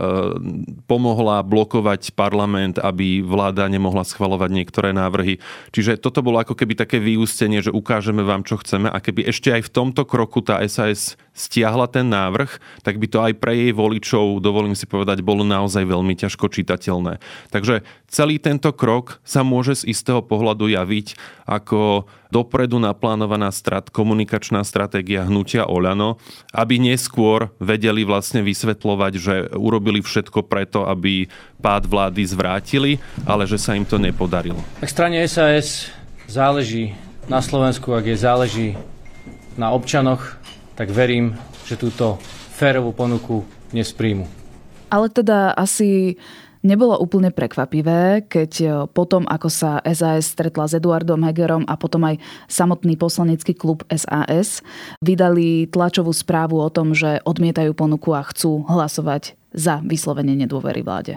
pomohla 0.87 1.43
blokovať 1.43 2.15
parlament, 2.15 2.79
aby 2.79 3.23
vláda 3.23 3.67
nemohla 3.67 4.07
schvalovať 4.07 4.51
niektoré 4.51 4.91
návrhy. 4.95 5.43
Čiže 5.75 5.99
toto 5.99 6.23
bolo 6.23 6.39
ako 6.39 6.55
keby 6.55 6.79
také 6.79 7.03
vyústenie, 7.03 7.63
že 7.63 7.75
ukážeme 7.75 8.23
vám, 8.23 8.47
čo 8.47 8.59
chceme 8.59 8.87
a 8.87 8.99
keby 9.03 9.27
ešte 9.27 9.51
aj 9.51 9.67
v 9.67 9.73
tomto 9.73 10.03
kroku 10.07 10.43
tá 10.43 10.63
SAS 10.71 11.19
stiahla 11.33 11.87
ten 11.87 12.11
návrh, 12.11 12.59
tak 12.83 12.99
by 12.99 13.07
to 13.07 13.19
aj 13.23 13.33
pre 13.39 13.55
jej 13.55 13.73
voličov, 13.73 14.43
dovolím 14.43 14.75
si 14.75 14.85
povedať, 14.85 15.23
bolo 15.25 15.47
naozaj 15.47 15.87
veľmi 15.87 16.15
ťažko 16.19 16.51
čitateľné. 16.51 17.23
Takže 17.55 17.87
celý 18.11 18.43
tento 18.43 18.75
krok 18.75 19.23
sa 19.23 19.47
môže 19.47 19.83
z 19.85 19.95
istého 19.95 20.21
pohľadu 20.21 20.69
javiť 20.69 21.15
ako 21.47 22.07
dopredu 22.31 22.79
naplánovaná 22.79 23.51
strat, 23.51 23.91
komunikačná 23.91 24.63
stratégia 24.63 25.27
hnutia 25.27 25.67
Oľano, 25.67 26.19
aby 26.55 26.79
neskôr 26.79 27.51
vedeli 27.59 28.07
vlastne 28.07 28.43
vysvetľovať, 28.47 29.13
že 29.19 29.35
urobili 29.55 29.99
všetko 30.03 30.47
preto, 30.47 30.87
aby 30.87 31.27
pád 31.59 31.91
vlády 31.91 32.23
zvrátili, 32.27 32.93
ale 33.27 33.47
že 33.51 33.59
sa 33.59 33.75
im 33.75 33.83
to 33.83 33.99
nepodarilo. 33.99 34.63
Tak 34.79 34.91
strane 34.91 35.19
SAS 35.27 35.91
záleží 36.31 36.95
na 37.27 37.43
Slovensku, 37.43 37.95
ak 37.95 38.07
je 38.07 38.17
záleží 38.19 38.69
na 39.59 39.75
občanoch, 39.75 40.40
tak 40.75 40.91
verím, 40.91 41.37
že 41.67 41.79
túto 41.79 42.21
férovú 42.55 42.93
ponuku 42.93 43.47
dnes 43.71 43.91
príjmu. 43.95 44.27
Ale 44.91 45.07
teda 45.09 45.55
asi 45.55 46.19
nebolo 46.61 46.99
úplne 47.01 47.33
prekvapivé, 47.33 48.29
keď 48.29 48.53
e, 48.61 48.67
potom, 48.93 49.25
ako 49.25 49.49
sa 49.49 49.81
SAS 49.87 50.35
stretla 50.35 50.69
s 50.69 50.77
Eduardom 50.77 51.21
Hegerom 51.25 51.65
a 51.65 51.75
potom 51.77 52.05
aj 52.05 52.21
samotný 52.51 53.01
poslanecký 53.01 53.57
klub 53.57 53.85
SAS 53.89 54.61
vydali 55.01 55.69
tlačovú 55.73 56.13
správu 56.13 56.61
o 56.61 56.69
tom, 56.69 56.93
že 56.93 57.25
odmietajú 57.25 57.73
ponuku 57.73 58.13
a 58.13 58.27
chcú 58.29 58.67
hlasovať 58.69 59.39
za 59.57 59.81
vyslovenie 59.83 60.37
nedôvery 60.37 60.85
vláde. 60.85 61.17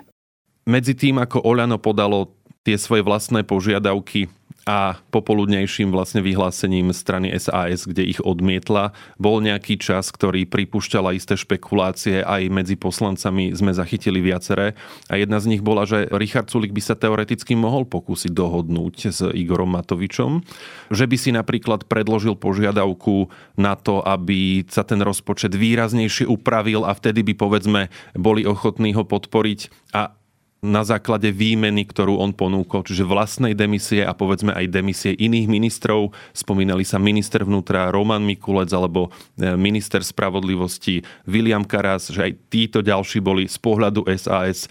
Medzi 0.63 0.95
tým, 0.95 1.19
ako 1.19 1.43
Oľano 1.43 1.75
podalo 1.75 2.31
tie 2.63 2.79
svoje 2.79 3.03
vlastné 3.03 3.43
požiadavky 3.43 4.31
a 4.63 4.95
popoludnejším 5.11 5.91
vlastne 5.91 6.23
vyhlásením 6.23 6.95
strany 6.95 7.35
SAS, 7.35 7.83
kde 7.83 8.07
ich 8.07 8.23
odmietla, 8.23 8.95
bol 9.19 9.43
nejaký 9.43 9.75
čas, 9.75 10.07
ktorý 10.07 10.47
pripúšťala 10.47 11.11
isté 11.11 11.35
špekulácie, 11.35 12.23
aj 12.23 12.47
medzi 12.47 12.79
poslancami 12.79 13.51
sme 13.51 13.75
zachytili 13.75 14.23
viaceré. 14.23 14.79
A 15.11 15.19
jedna 15.19 15.43
z 15.43 15.51
nich 15.51 15.59
bola, 15.59 15.83
že 15.83 16.07
Richard 16.15 16.47
Sulik 16.47 16.71
by 16.71 16.79
sa 16.79 16.95
teoreticky 16.95 17.59
mohol 17.59 17.83
pokúsiť 17.83 18.31
dohodnúť 18.31 18.95
s 19.11 19.19
Igorom 19.35 19.75
Matovičom, 19.75 20.39
že 20.87 21.05
by 21.11 21.17
si 21.19 21.35
napríklad 21.35 21.83
predložil 21.91 22.39
požiadavku 22.39 23.27
na 23.59 23.75
to, 23.75 23.99
aby 23.99 24.63
sa 24.71 24.87
ten 24.87 25.03
rozpočet 25.03 25.51
výraznejšie 25.51 26.23
upravil 26.23 26.87
a 26.87 26.95
vtedy 26.95 27.19
by 27.27 27.33
povedzme 27.35 27.91
boli 28.15 28.47
ochotní 28.47 28.95
ho 28.95 29.03
podporiť 29.03 29.91
a 29.91 30.15
na 30.63 30.87
základe 30.87 31.27
výmeny, 31.35 31.83
ktorú 31.83 32.23
on 32.23 32.31
ponúkol, 32.31 32.87
čiže 32.87 33.03
vlastnej 33.03 33.51
demisie 33.51 34.07
a 34.07 34.15
povedzme 34.15 34.55
aj 34.55 34.71
demisie 34.71 35.11
iných 35.11 35.51
ministrov. 35.51 36.15
Spomínali 36.31 36.87
sa 36.87 36.95
minister 37.03 37.43
vnútra 37.43 37.91
Roman 37.91 38.23
Mikulec 38.23 38.71
alebo 38.71 39.11
e, 39.35 39.59
minister 39.59 39.99
spravodlivosti 39.99 41.03
William 41.27 41.67
Karas, 41.67 42.15
že 42.15 42.31
aj 42.31 42.31
títo 42.47 42.79
ďalší 42.79 43.19
boli 43.19 43.51
z 43.51 43.59
pohľadu 43.59 44.07
SAS 44.15 44.65
e, 44.65 44.67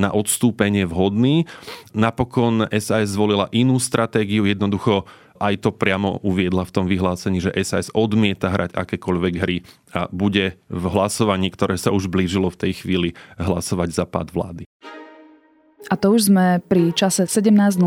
na 0.00 0.08
odstúpenie 0.16 0.88
vhodní. 0.88 1.44
Napokon 1.92 2.64
SAS 2.80 3.12
zvolila 3.12 3.52
inú 3.52 3.76
stratégiu, 3.76 4.48
jednoducho 4.48 5.04
aj 5.44 5.60
to 5.60 5.70
priamo 5.74 6.24
uviedla 6.24 6.64
v 6.64 6.72
tom 6.72 6.86
vyhlásení, 6.88 7.42
že 7.44 7.52
SAS 7.60 7.92
odmieta 7.92 8.48
hrať 8.48 8.72
akékoľvek 8.72 9.34
hry 9.36 9.56
a 9.92 10.08
bude 10.08 10.56
v 10.72 10.84
hlasovaní, 10.88 11.52
ktoré 11.52 11.76
sa 11.76 11.92
už 11.92 12.08
blížilo 12.08 12.48
v 12.48 12.60
tej 12.64 12.72
chvíli, 12.80 13.08
hlasovať 13.36 13.88
za 13.92 14.04
pád 14.08 14.32
vlády. 14.32 14.64
A 15.88 15.94
to 16.00 16.16
už 16.16 16.32
sme 16.32 16.60
pri 16.64 16.92
čase 16.96 17.28
17.00, 17.28 17.80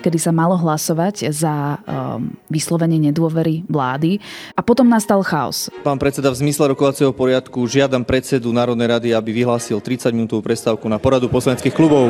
kedy 0.00 0.18
sa 0.18 0.32
malo 0.32 0.56
hlasovať 0.56 1.28
za 1.28 1.76
um, 1.84 2.32
vyslovenie 2.48 2.98
nedôvery 3.12 3.68
vlády. 3.68 4.20
A 4.56 4.60
potom 4.64 4.88
nastal 4.88 5.20
chaos. 5.20 5.68
Pán 5.84 6.00
predseda, 6.00 6.32
v 6.32 6.40
zmysle 6.40 6.72
rokovacieho 6.72 7.12
poriadku 7.12 7.64
žiadam 7.68 8.04
predsedu 8.04 8.52
Národnej 8.52 8.88
rady, 8.88 9.08
aby 9.12 9.44
vyhlásil 9.44 9.80
30-minútovú 9.80 10.40
prestávku 10.40 10.88
na 10.88 10.96
poradu 10.96 11.28
poslaneckých 11.28 11.74
klubov. 11.76 12.08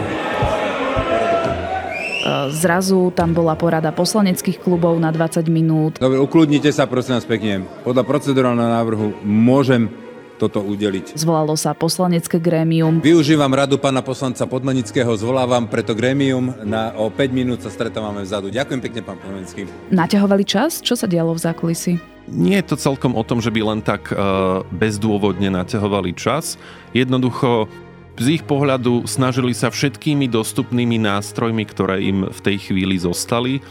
Uh, 2.22 2.46
zrazu 2.54 3.10
tam 3.18 3.34
bola 3.34 3.58
porada 3.58 3.90
poslaneckých 3.90 4.62
klubov 4.62 4.94
na 5.02 5.10
20 5.10 5.42
minút. 5.50 5.98
Dobre, 5.98 6.22
ukludnite 6.22 6.70
sa, 6.70 6.86
prosím 6.86 7.18
vás 7.18 7.26
pekne. 7.26 7.66
Podľa 7.82 8.06
procedurálneho 8.06 8.70
návrhu 8.70 9.18
môžem 9.26 10.01
toto 10.42 10.58
udeliť. 10.58 11.14
Zvolalo 11.14 11.54
sa 11.54 11.70
poslanecké 11.70 12.42
grémium. 12.42 12.98
Využívam 12.98 13.54
radu 13.54 13.78
pána 13.78 14.02
poslanca 14.02 14.42
Podmanického, 14.42 15.14
zvolávam 15.14 15.70
preto 15.70 15.94
grémium. 15.94 16.50
Na, 16.66 16.90
o 16.98 17.06
5 17.06 17.30
minút 17.30 17.62
sa 17.62 17.70
stretávame 17.70 18.26
vzadu. 18.26 18.50
Ďakujem 18.50 18.80
pekne, 18.82 19.00
pán 19.06 19.22
Podmanický. 19.22 19.70
Naťahovali 19.94 20.42
čas? 20.42 20.82
Čo 20.82 20.98
sa 20.98 21.06
dialo 21.06 21.38
v 21.38 21.40
zákulisi? 21.46 21.92
Nie 22.26 22.62
je 22.62 22.74
to 22.74 22.76
celkom 22.78 23.14
o 23.14 23.22
tom, 23.22 23.38
že 23.38 23.54
by 23.54 23.60
len 23.62 23.80
tak 23.82 24.10
uh, 24.10 24.62
bezdôvodne 24.74 25.46
naťahovali 25.54 26.10
čas. 26.18 26.58
Jednoducho 26.90 27.70
z 28.18 28.38
ich 28.38 28.44
pohľadu 28.44 29.06
snažili 29.06 29.54
sa 29.56 29.70
všetkými 29.70 30.26
dostupnými 30.28 31.00
nástrojmi, 31.00 31.64
ktoré 31.64 32.02
im 32.02 32.28
v 32.28 32.40
tej 32.44 32.56
chvíli 32.70 32.98
zostali, 33.00 33.62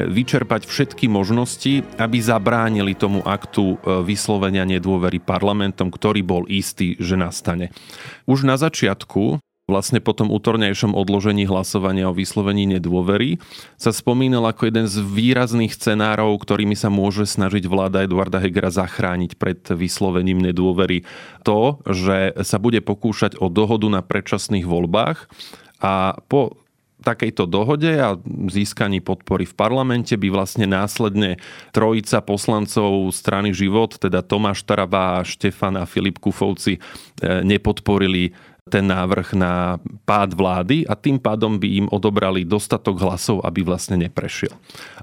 vyčerpať 0.00 0.68
všetky 0.68 1.08
možnosti, 1.08 1.82
aby 1.96 2.18
zabránili 2.20 2.92
tomu 2.92 3.24
aktu 3.24 3.64
e, 3.64 3.76
vyslovenia 4.04 4.68
nedôvery 4.68 5.20
parlamentom, 5.20 5.88
ktorý 5.88 6.20
bol 6.22 6.44
istý, 6.46 6.96
že 7.00 7.16
nastane. 7.16 7.72
Už 8.28 8.44
na 8.44 8.60
začiatku 8.60 9.40
vlastne 9.66 9.98
po 9.98 10.14
tom 10.14 10.30
útornejšom 10.30 10.94
odložení 10.94 11.42
hlasovania 11.42 12.06
o 12.06 12.14
vyslovení 12.14 12.70
nedôvery 12.78 13.42
sa 13.74 13.90
spomínal 13.90 14.46
ako 14.46 14.70
jeden 14.70 14.86
z 14.86 15.02
výrazných 15.02 15.74
scenárov, 15.74 16.38
ktorými 16.38 16.78
sa 16.78 16.86
môže 16.86 17.26
snažiť 17.26 17.66
vláda 17.66 18.06
Eduarda 18.06 18.38
Hegera 18.38 18.70
zachrániť 18.70 19.34
pred 19.34 19.58
vyslovením 19.66 20.38
nedôvery 20.38 21.02
to, 21.42 21.82
že 21.82 22.38
sa 22.46 22.62
bude 22.62 22.78
pokúšať 22.78 23.42
o 23.42 23.50
dohodu 23.50 23.90
na 23.90 24.06
predčasných 24.06 24.64
voľbách 24.70 25.26
a 25.82 26.14
po 26.30 26.65
takejto 27.04 27.44
dohode 27.44 27.92
a 28.00 28.16
získaní 28.48 29.04
podpory 29.04 29.44
v 29.44 29.54
parlamente 29.54 30.16
by 30.16 30.28
vlastne 30.32 30.64
následne 30.64 31.36
trojica 31.70 32.24
poslancov 32.24 33.12
strany 33.12 33.52
Život, 33.52 34.00
teda 34.00 34.24
Tomáš 34.24 34.64
Taraba, 34.64 35.20
Štefan 35.22 35.76
a 35.76 35.84
Filip 35.84 36.18
Kufovci, 36.18 36.76
e, 36.76 36.80
nepodporili 37.44 38.32
ten 38.66 38.82
návrh 38.82 39.38
na 39.38 39.78
pád 40.02 40.34
vlády 40.34 40.82
a 40.90 40.98
tým 40.98 41.22
pádom 41.22 41.54
by 41.54 41.68
im 41.70 41.86
odobrali 41.86 42.42
dostatok 42.42 42.98
hlasov, 42.98 43.38
aby 43.46 43.62
vlastne 43.62 43.94
neprešiel. 43.94 44.50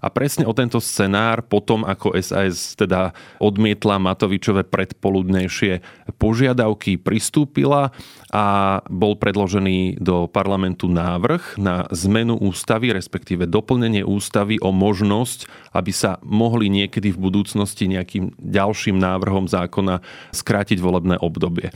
A 0.03 0.12
presne 0.12 0.43
o 0.43 0.51
tento 0.51 0.84
scenár 0.84 1.48
potom, 1.48 1.88
ako 1.88 2.12
SAS 2.20 2.75
teda 2.75 3.15
odmietla 3.39 4.03
Matovičové 4.03 4.67
predpoludnejšie 4.67 5.79
požiadavky, 6.20 7.00
pristúpila 7.00 7.96
a 8.36 8.46
bol 8.91 9.15
predložený 9.15 9.96
do 9.96 10.27
parlamentu 10.27 10.91
návrh 10.91 11.55
na 11.55 11.88
zmenu 11.96 12.36
ústavy, 12.36 12.91
respektíve 12.91 13.48
doplnenie 13.48 14.03
ústavy 14.03 14.60
o 14.60 14.75
možnosť, 14.75 15.72
aby 15.72 15.96
sa 15.96 16.20
mohli 16.20 16.67
niekedy 16.67 17.15
v 17.15 17.22
budúcnosti 17.32 17.88
nejakým 17.88 18.36
ďalším 18.43 19.00
návrhom 19.00 19.48
zákona 19.48 20.03
skrátiť 20.36 20.84
volebné 20.84 21.15
obdobie. 21.24 21.72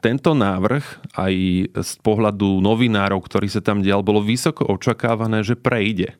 Tento 0.00 0.32
návrh 0.32 1.12
aj 1.12 1.34
z 1.76 1.92
pohľadu 2.00 2.64
novinárov, 2.64 3.20
ktorí 3.20 3.52
sa 3.52 3.60
tam 3.60 3.84
dial, 3.84 4.00
bolo 4.00 4.24
vysoko 4.24 4.64
očakávané, 4.64 5.44
že 5.44 5.60
prejde, 5.60 6.16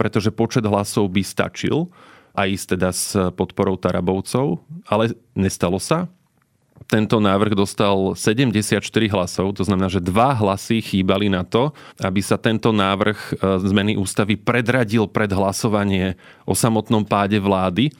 pretože 0.00 0.32
počet 0.32 0.64
hlasov 0.64 1.12
by 1.12 1.20
stačil 1.20 1.92
a 2.32 2.48
ísť 2.48 2.66
teda 2.76 2.90
s 2.92 3.12
podporou 3.36 3.76
Tarabovcov, 3.76 4.64
ale 4.88 5.12
nestalo 5.36 5.76
sa. 5.76 6.08
Tento 6.88 7.20
návrh 7.20 7.52
dostal 7.52 8.16
74 8.16 8.80
hlasov, 9.12 9.52
to 9.52 9.66
znamená, 9.66 9.92
že 9.92 10.00
dva 10.00 10.32
hlasy 10.32 10.80
chýbali 10.80 11.28
na 11.28 11.44
to, 11.44 11.76
aby 12.00 12.24
sa 12.24 12.40
tento 12.40 12.72
návrh 12.72 13.18
e, 13.18 13.32
zmeny 13.66 13.92
ústavy 13.98 14.40
predradil 14.40 15.04
pred 15.04 15.28
hlasovanie 15.28 16.16
o 16.48 16.56
samotnom 16.56 17.04
páde 17.04 17.36
vlády 17.36 17.92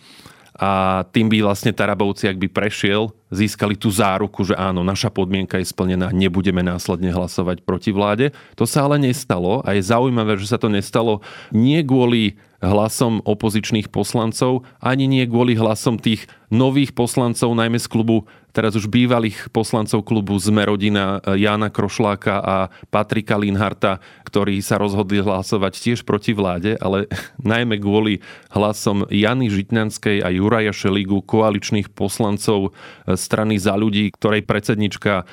a 0.59 1.07
tým 1.15 1.31
by 1.31 1.39
vlastne 1.47 1.71
Tarabovci, 1.71 2.27
ak 2.27 2.43
by 2.43 2.51
prešiel, 2.51 3.15
získali 3.31 3.79
tú 3.79 3.95
záruku, 3.95 4.43
že 4.43 4.59
áno, 4.59 4.83
naša 4.83 5.07
podmienka 5.07 5.55
je 5.63 5.71
splnená, 5.71 6.11
nebudeme 6.11 6.67
následne 6.67 7.15
hlasovať 7.15 7.63
proti 7.63 7.95
vláde. 7.95 8.35
To 8.59 8.67
sa 8.67 8.91
ale 8.91 8.99
nestalo 8.99 9.63
a 9.63 9.79
je 9.79 9.87
zaujímavé, 9.87 10.35
že 10.35 10.51
sa 10.51 10.59
to 10.59 10.67
nestalo 10.67 11.23
nie 11.55 11.79
kvôli 11.87 12.35
hlasom 12.59 13.23
opozičných 13.23 13.87
poslancov, 13.87 14.67
ani 14.83 15.07
nie 15.07 15.23
kvôli 15.31 15.55
hlasom 15.55 15.95
tých 15.95 16.27
nových 16.49 16.97
poslancov, 16.97 17.53
najmä 17.53 17.77
z 17.77 17.89
klubu 17.89 18.25
teraz 18.59 18.75
už 18.75 18.91
bývalých 18.91 19.55
poslancov 19.55 20.03
klubu 20.03 20.35
Sme 20.43 20.67
rodina 20.67 21.23
e, 21.23 21.47
Jána 21.47 21.71
Krošláka 21.71 22.43
a 22.43 22.57
Patrika 22.91 23.39
Linharta, 23.39 24.03
ktorí 24.27 24.59
sa 24.65 24.83
rozhodli 24.83 25.23
hlasovať 25.23 25.79
tiež 25.79 26.03
proti 26.03 26.35
vláde, 26.35 26.75
ale 26.83 27.07
najmä 27.39 27.79
kvôli 27.79 28.19
hlasom 28.51 29.07
Jany 29.15 29.53
Žitňanskej 29.53 30.27
a 30.27 30.29
Juraja 30.35 30.75
Šeligu, 30.75 31.23
koaličných 31.23 31.93
poslancov 31.95 32.75
e, 33.07 33.15
strany 33.15 33.63
za 33.63 33.79
ľudí, 33.79 34.11
ktorej 34.11 34.43
predsednička 34.43 35.23
e, 35.23 35.25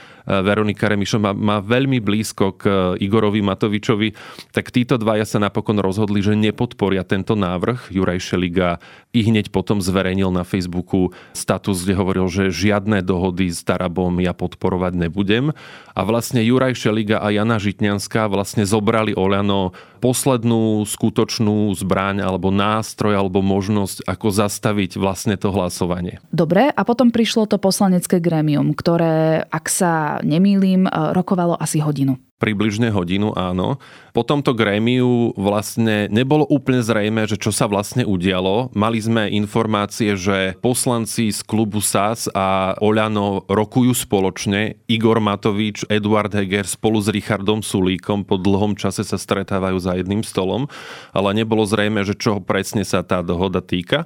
Veronika 0.46 0.86
Remišo 0.86 1.18
má, 1.18 1.34
má 1.34 1.66
veľmi 1.66 1.98
blízko 2.04 2.62
k 2.62 2.64
Igorovi 3.02 3.42
Matovičovi, 3.42 4.14
tak 4.54 4.70
títo 4.70 5.02
dvaja 5.02 5.26
sa 5.26 5.42
napokon 5.42 5.82
rozhodli, 5.82 6.22
že 6.22 6.38
nepodporia 6.38 7.02
tento 7.02 7.34
návrh. 7.34 7.90
Juraj 7.90 8.22
Šeliga 8.22 8.78
i 9.16 9.26
hneď 9.26 9.50
potom 9.50 9.82
zverejnil 9.82 10.30
na 10.30 10.46
Facebooku 10.46 11.10
status, 11.34 11.82
kde 11.82 11.98
hovoril, 11.98 12.30
že 12.30 12.54
žiadne 12.54 13.02
do 13.02 13.16
dohody 13.16 13.48
s 13.48 13.64
Tarabom 13.64 14.12
ja 14.20 14.36
podporovať 14.36 15.08
nebudem. 15.08 15.56
A 15.96 16.02
vlastne 16.04 16.44
Juraj 16.44 16.76
Šeliga 16.76 17.24
a 17.24 17.32
Jana 17.32 17.56
Žitňanská 17.56 18.28
vlastne 18.28 18.68
zobrali 18.68 19.16
Oľano 19.16 19.72
poslednú 20.04 20.84
skutočnú 20.84 21.72
zbraň 21.80 22.20
alebo 22.20 22.52
nástroj 22.52 23.16
alebo 23.16 23.40
možnosť, 23.40 24.04
ako 24.04 24.28
zastaviť 24.28 25.00
vlastne 25.00 25.40
to 25.40 25.56
hlasovanie. 25.56 26.20
Dobre, 26.36 26.68
a 26.68 26.82
potom 26.84 27.10
prišlo 27.10 27.48
to 27.48 27.56
poslanecké 27.56 28.20
grémium, 28.20 28.76
ktoré, 28.76 29.48
ak 29.48 29.66
sa 29.72 30.20
nemýlim, 30.22 30.86
rokovalo 30.92 31.56
asi 31.56 31.80
hodinu. 31.80 32.20
Približne 32.36 32.92
hodinu, 32.92 33.32
áno. 33.32 33.80
Po 34.12 34.28
tomto 34.28 34.52
grémiu 34.52 35.32
vlastne 35.40 36.12
nebolo 36.12 36.44
úplne 36.44 36.84
zrejme, 36.84 37.24
že 37.32 37.40
čo 37.40 37.56
sa 37.56 37.64
vlastne 37.64 38.04
udialo. 38.04 38.76
Mali 38.76 39.00
sme 39.00 39.32
informácie, 39.32 40.20
že 40.20 40.60
poslanci 40.60 41.32
z 41.32 41.40
klubu 41.48 41.80
SAS 41.80 42.28
a 42.36 42.76
Oľano 42.84 43.48
rokujú 43.48 43.96
spoločne. 43.96 44.84
Igor 44.92 45.24
Matovič, 45.24 45.88
Eduard 45.88 46.36
Heger 46.36 46.68
spolu 46.68 47.00
s 47.00 47.08
Richardom 47.08 47.64
Sulíkom 47.64 48.28
po 48.28 48.36
dlhom 48.36 48.76
čase 48.76 49.08
sa 49.08 49.16
stretávajú 49.16 49.80
za 49.80 49.96
jedným 49.96 50.20
stolom, 50.28 50.68
ale 51.16 51.32
nebolo 51.40 51.64
zrejme, 51.64 52.04
že 52.04 52.20
čo 52.20 52.44
presne 52.44 52.84
sa 52.84 53.00
tá 53.00 53.24
dohoda 53.24 53.64
týka. 53.64 54.04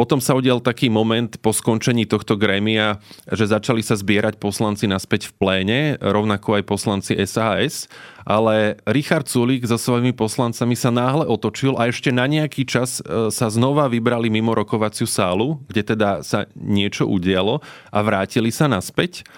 Potom 0.00 0.16
sa 0.16 0.32
udial 0.32 0.64
taký 0.64 0.88
moment 0.88 1.28
po 1.44 1.52
skončení 1.52 2.08
tohto 2.08 2.40
grémia, 2.40 3.04
že 3.28 3.44
začali 3.44 3.84
sa 3.84 4.00
zbierať 4.00 4.40
poslanci 4.40 4.88
naspäť 4.88 5.28
v 5.28 5.32
pléne, 5.36 5.80
rovnako 6.00 6.56
aj 6.56 6.64
poslanci 6.64 7.12
SAS, 7.28 7.84
ale 8.24 8.80
Richard 8.88 9.28
Sulík 9.28 9.68
so 9.68 9.76
svojimi 9.76 10.16
poslancami 10.16 10.72
sa 10.72 10.88
náhle 10.88 11.28
otočil 11.28 11.76
a 11.76 11.92
ešte 11.92 12.08
na 12.16 12.24
nejaký 12.24 12.64
čas 12.64 13.04
e, 13.04 13.28
sa 13.28 13.52
znova 13.52 13.92
vybrali 13.92 14.32
mimo 14.32 14.56
rokovaciu 14.56 15.04
sálu, 15.04 15.60
kde 15.68 15.92
teda 15.92 16.24
sa 16.24 16.48
niečo 16.56 17.04
udialo 17.04 17.60
a 17.92 17.98
vrátili 18.00 18.48
sa 18.48 18.72
naspäť. 18.72 19.28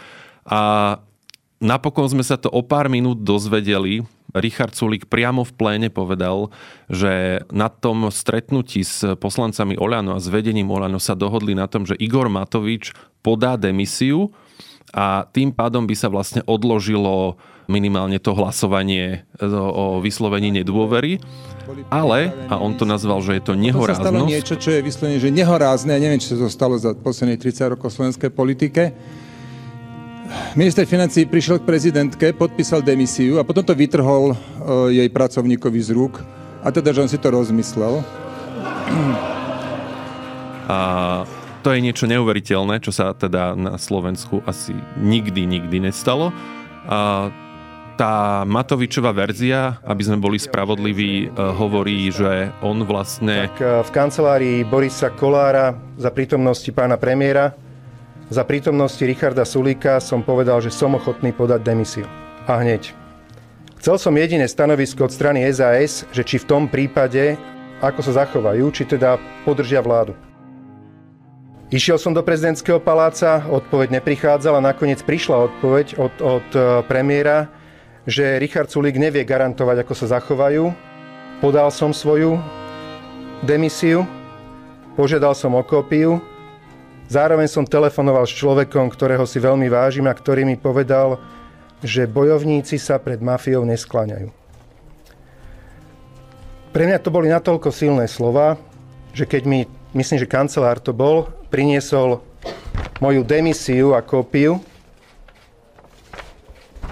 A 0.47 0.95
napokon 1.59 2.07
sme 2.07 2.23
sa 2.23 2.38
to 2.38 2.47
o 2.47 2.62
pár 2.62 2.87
minút 2.87 3.19
dozvedeli, 3.19 4.07
Richard 4.33 4.73
Sulik 4.73 5.09
priamo 5.09 5.45
v 5.45 5.53
pléne 5.53 5.89
povedal, 5.93 6.49
že 6.89 7.45
na 7.53 7.69
tom 7.69 8.09
stretnutí 8.09 8.81
s 8.81 9.05
poslancami 9.21 9.77
Oľano 9.77 10.17
a 10.17 10.23
s 10.23 10.29
vedením 10.33 10.73
Oľano 10.73 10.97
sa 10.97 11.12
dohodli 11.12 11.53
na 11.53 11.69
tom, 11.69 11.85
že 11.85 11.97
Igor 12.01 12.33
Matovič 12.33 12.97
podá 13.21 13.61
demisiu 13.61 14.33
a 14.93 15.25
tým 15.29 15.53
pádom 15.53 15.89
by 15.89 15.95
sa 15.97 16.12
vlastne 16.12 16.45
odložilo 16.45 17.41
minimálne 17.71 18.19
to 18.19 18.35
hlasovanie 18.37 19.25
o 19.41 20.03
vyslovení 20.03 20.51
nedôvery. 20.51 21.23
Ale, 21.89 22.35
a 22.51 22.59
on 22.59 22.75
to 22.75 22.83
nazval, 22.83 23.23
že 23.23 23.39
je 23.39 23.43
to 23.47 23.55
nehoráznosť. 23.55 24.03
To 24.03 24.05
sa 24.05 24.12
stalo 24.12 24.29
niečo, 24.29 24.55
čo 24.59 24.71
je 24.75 24.81
vyslovene, 24.83 25.16
že 25.23 25.31
nehorázne. 25.31 25.95
Ja 25.95 26.01
neviem, 26.03 26.21
či 26.21 26.35
sa 26.35 26.42
to 26.42 26.51
stalo 26.51 26.75
za 26.77 26.92
posledných 26.92 27.38
30 27.38 27.73
rokov 27.79 27.95
v 27.95 27.97
slovenskej 28.03 28.31
politike 28.35 28.83
Minister 30.53 30.85
financí 30.85 31.25
prišiel 31.25 31.61
k 31.61 31.68
prezidentke, 31.68 32.27
podpísal 32.37 32.85
demisiu 32.85 33.40
a 33.40 33.47
potom 33.47 33.64
to 33.64 33.73
vytrhol 33.73 34.33
uh, 34.33 34.37
jej 34.92 35.09
pracovníkovi 35.09 35.81
z 35.81 35.90
rúk. 35.97 36.21
A 36.62 36.68
teda, 36.68 36.92
že 36.92 37.03
on 37.03 37.11
si 37.11 37.18
to 37.18 37.33
rozmyslel. 37.33 38.05
A 40.68 40.79
to 41.62 41.73
je 41.73 41.81
niečo 41.81 42.11
neuveriteľné, 42.11 42.83
čo 42.83 42.90
sa 42.90 43.14
teda 43.14 43.55
na 43.55 43.79
Slovensku 43.79 44.42
asi 44.47 44.75
nikdy, 45.01 45.47
nikdy 45.47 45.88
nestalo. 45.88 46.35
A 46.87 47.31
tá 47.95 48.42
Matovičová 48.49 49.12
verzia, 49.14 49.79
aby 49.87 50.03
sme 50.03 50.18
boli 50.18 50.40
spravodliví, 50.40 51.29
e, 51.29 51.38
hovorí, 51.38 52.11
že 52.11 52.51
on 52.64 52.83
vlastne... 52.83 53.47
Tak 53.53 53.61
e, 53.62 53.85
v 53.85 53.90
kancelárii 53.95 54.59
Borisa 54.66 55.12
Kolára 55.12 55.77
za 56.01 56.11
prítomnosti 56.11 56.66
pána 56.75 56.99
premiéra 56.99 57.55
za 58.33 58.49
prítomnosti 58.49 59.05
Richarda 59.05 59.45
Sulíka 59.45 60.01
som 60.01 60.25
povedal, 60.25 60.57
že 60.64 60.73
som 60.73 60.97
ochotný 60.97 61.37
podať 61.37 61.61
demisiu. 61.61 62.09
A 62.49 62.57
hneď. 62.64 62.97
Chcel 63.77 64.01
som 64.01 64.16
jediné 64.16 64.49
stanovisko 64.49 65.05
od 65.05 65.12
strany 65.12 65.45
SAS, 65.53 66.09
že 66.16 66.25
či 66.25 66.40
v 66.40 66.49
tom 66.49 66.64
prípade, 66.64 67.37
ako 67.85 68.01
sa 68.01 68.25
zachovajú, 68.25 68.73
či 68.73 68.88
teda 68.88 69.21
podržia 69.45 69.85
vládu. 69.85 70.16
Išiel 71.68 72.01
som 72.01 72.16
do 72.16 72.25
prezidentského 72.25 72.81
paláca, 72.81 73.45
odpoveď 73.53 74.01
neprichádzala, 74.01 74.64
nakoniec 74.64 75.05
prišla 75.05 75.53
odpoveď 75.53 76.01
od, 76.01 76.14
od 76.21 76.49
e, 76.53 76.61
premiéra, 76.88 77.53
že 78.09 78.40
Richard 78.40 78.73
Sulík 78.73 78.97
nevie 78.97 79.29
garantovať, 79.29 79.85
ako 79.85 79.92
sa 79.92 80.21
zachovajú. 80.21 80.73
Podal 81.45 81.68
som 81.68 81.92
svoju 81.92 82.40
demisiu, 83.45 84.09
požiadal 84.97 85.37
som 85.37 85.53
o 85.53 85.64
kópiu, 85.64 86.21
Zároveň 87.12 87.44
som 87.44 87.68
telefonoval 87.68 88.25
s 88.25 88.33
človekom, 88.33 88.88
ktorého 88.88 89.29
si 89.29 89.37
veľmi 89.37 89.68
vážim 89.68 90.09
a 90.09 90.16
ktorý 90.16 90.48
mi 90.48 90.57
povedal, 90.57 91.20
že 91.85 92.09
bojovníci 92.09 92.81
sa 92.81 92.96
pred 92.96 93.20
mafiou 93.20 93.68
neskláňajú. 93.68 94.33
Pre 96.72 96.85
mňa 96.88 96.98
to 97.05 97.12
boli 97.12 97.29
natoľko 97.29 97.68
silné 97.68 98.09
slova, 98.09 98.57
že 99.12 99.29
keď 99.29 99.44
mi, 99.44 99.68
myslím, 99.92 100.25
že 100.25 100.31
kancelár 100.31 100.81
to 100.81 100.96
bol, 100.96 101.29
priniesol 101.53 102.25
moju 102.96 103.20
demisiu 103.29 103.92
a 103.92 104.01
kópiu, 104.01 104.64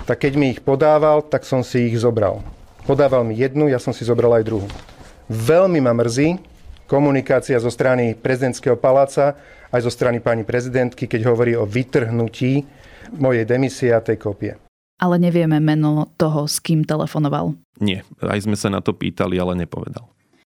tak 0.04 0.20
keď 0.28 0.32
mi 0.36 0.52
ich 0.52 0.60
podával, 0.60 1.24
tak 1.24 1.48
som 1.48 1.64
si 1.64 1.88
ich 1.88 1.96
zobral. 1.96 2.44
Podával 2.84 3.24
mi 3.24 3.40
jednu, 3.40 3.72
ja 3.72 3.80
som 3.80 3.96
si 3.96 4.04
zobral 4.04 4.36
aj 4.36 4.44
druhú. 4.44 4.68
Veľmi 5.32 5.80
ma 5.80 5.96
mrzí 5.96 6.36
komunikácia 6.90 7.56
zo 7.56 7.70
strany 7.72 8.18
prezidentského 8.18 8.76
paláca, 8.76 9.38
aj 9.70 9.80
zo 9.86 9.90
strany 9.90 10.18
pani 10.18 10.42
prezidentky, 10.42 11.06
keď 11.06 11.30
hovorí 11.30 11.54
o 11.54 11.66
vytrhnutí 11.66 12.66
mojej 13.18 13.44
demisie 13.46 13.90
a 13.94 14.02
tej 14.02 14.18
kópie. 14.18 14.52
Ale 15.00 15.16
nevieme 15.16 15.56
meno 15.58 16.12
toho, 16.20 16.44
s 16.44 16.60
kým 16.60 16.84
telefonoval. 16.84 17.56
Nie, 17.80 18.04
aj 18.20 18.44
sme 18.44 18.56
sa 18.58 18.68
na 18.68 18.84
to 18.84 18.92
pýtali, 18.92 19.40
ale 19.40 19.56
nepovedal. 19.56 20.04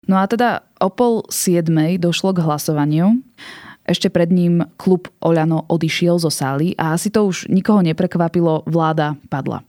No 0.05 0.21
a 0.21 0.29
teda 0.29 0.69
o 0.85 0.93
pol 0.93 1.25
siedmej 1.33 1.97
došlo 1.97 2.37
k 2.37 2.45
hlasovaniu. 2.45 3.25
Ešte 3.85 4.09
pred 4.09 4.33
ním 4.33 4.65
klub 4.81 5.13
Oľano 5.21 5.69
odišiel 5.69 6.17
zo 6.17 6.33
sály 6.33 6.73
a 6.81 6.97
asi 6.97 7.13
to 7.13 7.29
už 7.29 7.53
nikoho 7.53 7.85
neprekvapilo, 7.85 8.65
vláda 8.65 9.21
padla. 9.29 9.61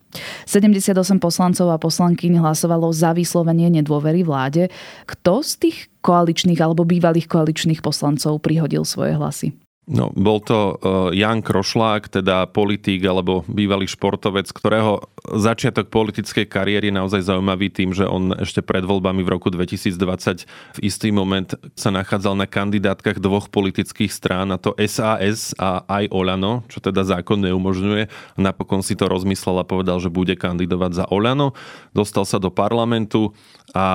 78 0.47 0.95
poslancov 1.19 1.67
a 1.67 1.77
poslankyň 1.77 2.39
hlasovalo 2.39 2.87
za 2.95 3.11
vyslovenie 3.11 3.67
nedôvery 3.67 4.23
vláde. 4.23 4.71
Kto 5.03 5.43
z 5.43 5.51
tých 5.67 5.77
koaličných 5.99 6.63
alebo 6.63 6.87
bývalých 6.87 7.27
koaličných 7.27 7.83
poslancov 7.83 8.39
prihodil 8.39 8.87
svoje 8.87 9.19
hlasy? 9.19 9.64
No, 9.85 10.09
bol 10.17 10.41
to 10.41 10.81
e, 10.81 11.21
Jan 11.21 11.45
Krošlák, 11.45 12.09
teda 12.09 12.49
politík 12.49 13.05
alebo 13.05 13.45
bývalý 13.45 13.85
športovec, 13.85 14.49
ktorého 14.49 15.05
začiatok 15.29 15.93
politickej 15.93 16.49
kariéry 16.49 16.89
je 16.89 16.97
naozaj 16.97 17.21
zaujímavý 17.29 17.69
tým, 17.69 17.93
že 17.93 18.09
on 18.09 18.33
ešte 18.33 18.65
pred 18.65 18.81
voľbami 18.81 19.21
v 19.21 19.29
roku 19.29 19.53
2020 19.53 20.49
v 20.49 20.79
istý 20.81 21.13
moment 21.13 21.53
sa 21.77 21.93
nachádzal 21.93 22.33
na 22.33 22.49
kandidátkach 22.49 23.21
dvoch 23.21 23.53
politických 23.53 24.09
strán, 24.09 24.49
a 24.49 24.57
to 24.57 24.73
SAS 24.89 25.53
a 25.61 25.85
aj 25.85 26.09
Olano, 26.09 26.65
čo 26.65 26.81
teda 26.81 27.05
zákon 27.05 27.45
neumožňuje. 27.45 28.09
Napokon 28.41 28.81
si 28.81 28.97
to 28.97 29.05
rozmyslel 29.05 29.61
a 29.61 29.69
povedal, 29.69 30.01
že 30.01 30.09
bude 30.09 30.33
kandidovať 30.33 30.91
za 30.97 31.05
Olano. 31.13 31.53
Dostal 31.93 32.25
sa 32.25 32.41
do 32.41 32.49
parlamentu 32.49 33.37
a 33.77 33.87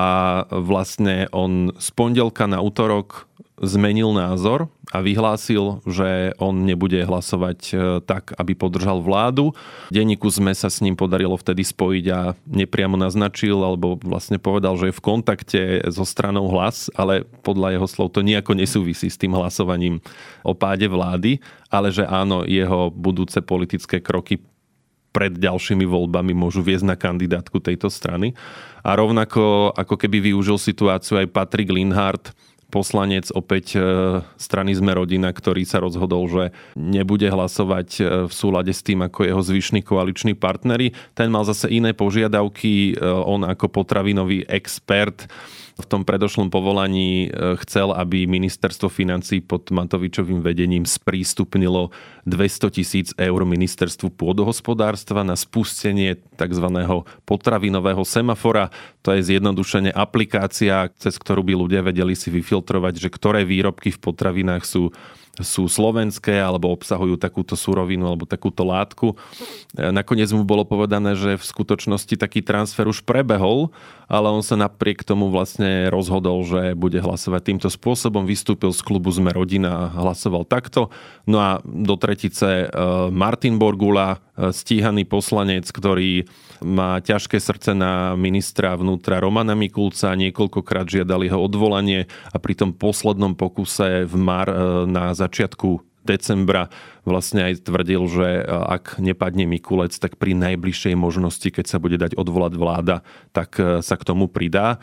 vlastne 0.54 1.26
on 1.34 1.74
z 1.82 1.88
pondelka 1.98 2.46
na 2.46 2.62
útorok 2.62 3.29
zmenil 3.60 4.16
názor 4.16 4.72
a 4.90 5.04
vyhlásil, 5.04 5.84
že 5.84 6.32
on 6.40 6.64
nebude 6.64 6.96
hlasovať 6.96 7.60
e, 7.70 7.74
tak, 8.02 8.32
aby 8.40 8.56
podržal 8.56 9.04
vládu. 9.04 9.52
Denníku 9.92 10.32
sme 10.32 10.56
sa 10.56 10.72
s 10.72 10.80
ním 10.80 10.96
podarilo 10.96 11.36
vtedy 11.36 11.62
spojiť 11.62 12.04
a 12.10 12.20
nepriamo 12.48 12.96
naznačil, 12.96 13.60
alebo 13.60 14.00
vlastne 14.00 14.40
povedal, 14.40 14.74
že 14.80 14.90
je 14.90 14.98
v 14.98 15.04
kontakte 15.04 15.60
so 15.92 16.08
stranou 16.08 16.48
hlas, 16.48 16.88
ale 16.96 17.28
podľa 17.44 17.76
jeho 17.78 17.86
slov 17.86 18.08
to 18.16 18.24
nejako 18.24 18.56
nesúvisí 18.56 19.12
s 19.12 19.20
tým 19.20 19.36
hlasovaním 19.36 20.00
o 20.40 20.56
páde 20.56 20.88
vlády, 20.88 21.38
ale 21.68 21.92
že 21.92 22.08
áno, 22.08 22.48
jeho 22.48 22.88
budúce 22.88 23.38
politické 23.44 24.00
kroky 24.00 24.40
pred 25.10 25.34
ďalšími 25.34 25.84
voľbami 25.86 26.32
môžu 26.34 26.62
viesť 26.62 26.86
na 26.86 26.96
kandidátku 26.96 27.58
tejto 27.58 27.90
strany. 27.90 28.32
A 28.80 28.94
rovnako 28.96 29.74
ako 29.74 29.94
keby 29.98 30.32
využil 30.32 30.56
situáciu 30.56 31.20
aj 31.20 31.34
Patrick 31.34 31.68
Linhardt, 31.68 32.32
poslanec 32.70 33.34
opäť 33.34 33.74
e, 33.74 33.78
strany 34.38 34.72
Sme 34.78 34.94
rodina, 34.94 35.34
ktorý 35.34 35.66
sa 35.66 35.82
rozhodol, 35.82 36.30
že 36.30 36.44
nebude 36.78 37.26
hlasovať 37.26 37.88
e, 37.98 38.02
v 38.30 38.32
súlade 38.32 38.70
s 38.70 38.86
tým, 38.86 39.02
ako 39.02 39.26
jeho 39.26 39.42
zvyšní 39.42 39.82
koaliční 39.82 40.38
partnery. 40.38 40.94
Ten 41.18 41.34
mal 41.34 41.42
zase 41.42 41.66
iné 41.66 41.90
požiadavky. 41.90 42.94
E, 42.94 43.02
on 43.02 43.42
ako 43.42 43.66
potravinový 43.68 44.46
expert 44.46 45.26
v 45.80 45.88
tom 45.88 46.04
predošlom 46.04 46.52
povolaní 46.52 47.32
chcel, 47.64 47.96
aby 47.96 48.28
ministerstvo 48.28 48.92
financí 48.92 49.40
pod 49.40 49.72
Matovičovým 49.72 50.44
vedením 50.44 50.84
sprístupnilo 50.84 51.88
200 52.28 52.76
tisíc 52.76 53.08
eur 53.16 53.40
ministerstvu 53.48 54.12
pôdohospodárstva 54.12 55.24
na 55.24 55.32
spustenie 55.34 56.20
tzv. 56.36 56.66
potravinového 57.24 58.04
semafora. 58.04 58.68
To 59.00 59.16
je 59.16 59.24
zjednodušene 59.32 59.88
aplikácia, 59.88 60.92
cez 61.00 61.16
ktorú 61.16 61.40
by 61.40 61.54
ľudia 61.56 61.80
vedeli 61.80 62.12
si 62.12 62.28
vyfiltrovať, 62.28 62.59
že 62.96 63.08
ktoré 63.08 63.44
výrobky 63.44 63.90
v 63.90 64.02
potravinách 64.02 64.64
sú 64.64 64.92
sú 65.38 65.66
slovenské 65.66 66.36
alebo 66.36 66.70
obsahujú 66.74 67.16
takúto 67.16 67.56
surovinu 67.56 68.06
alebo 68.06 68.28
takúto 68.28 68.66
látku. 68.66 69.14
E, 69.14 69.88
nakoniec 69.94 70.28
mu 70.34 70.44
bolo 70.44 70.66
povedané, 70.66 71.16
že 71.16 71.38
v 71.38 71.44
skutočnosti 71.44 72.14
taký 72.18 72.44
transfer 72.44 72.84
už 72.86 73.06
prebehol, 73.06 73.72
ale 74.10 74.28
on 74.28 74.44
sa 74.44 74.58
napriek 74.58 75.06
tomu 75.06 75.32
vlastne 75.32 75.88
rozhodol, 75.88 76.44
že 76.44 76.76
bude 76.76 76.98
hlasovať 77.00 77.42
týmto 77.46 77.68
spôsobom. 77.72 78.26
Vystúpil 78.26 78.74
z 78.74 78.80
klubu 78.84 79.14
Sme 79.14 79.32
rodina 79.32 79.88
a 79.88 79.90
hlasoval 80.02 80.44
takto. 80.44 80.92
No 81.24 81.40
a 81.40 81.50
do 81.64 81.96
tretice 81.96 82.66
e, 82.66 82.78
Martin 83.10 83.56
Borgula, 83.56 84.20
stíhaný 84.48 85.04
poslanec, 85.04 85.68
ktorý 85.68 86.24
má 86.64 87.00
ťažké 87.04 87.36
srdce 87.36 87.76
na 87.76 88.16
ministra 88.16 88.72
vnútra 88.76 89.20
Romana 89.20 89.52
Mikulca, 89.52 90.16
niekoľkokrát 90.16 90.88
žiadali 90.88 91.28
jeho 91.28 91.40
odvolanie 91.40 92.08
a 92.32 92.36
pri 92.40 92.56
tom 92.56 92.72
poslednom 92.72 93.36
pokuse 93.36 94.08
v 94.08 94.14
mar 94.16 94.48
na 94.88 95.12
začiatku 95.12 95.90
decembra 96.04 96.72
vlastne 97.04 97.44
aj 97.52 97.68
tvrdil, 97.68 98.02
že 98.08 98.28
ak 98.48 98.98
nepadne 99.00 99.44
Mikulec, 99.44 99.92
tak 99.96 100.16
pri 100.16 100.32
najbližšej 100.32 100.94
možnosti, 100.96 101.44
keď 101.44 101.66
sa 101.68 101.78
bude 101.78 102.00
dať 102.00 102.16
odvolať 102.16 102.56
vláda, 102.56 102.96
tak 103.36 103.60
e, 103.60 103.84
sa 103.84 103.94
k 104.00 104.06
tomu 104.06 104.26
pridá 104.26 104.80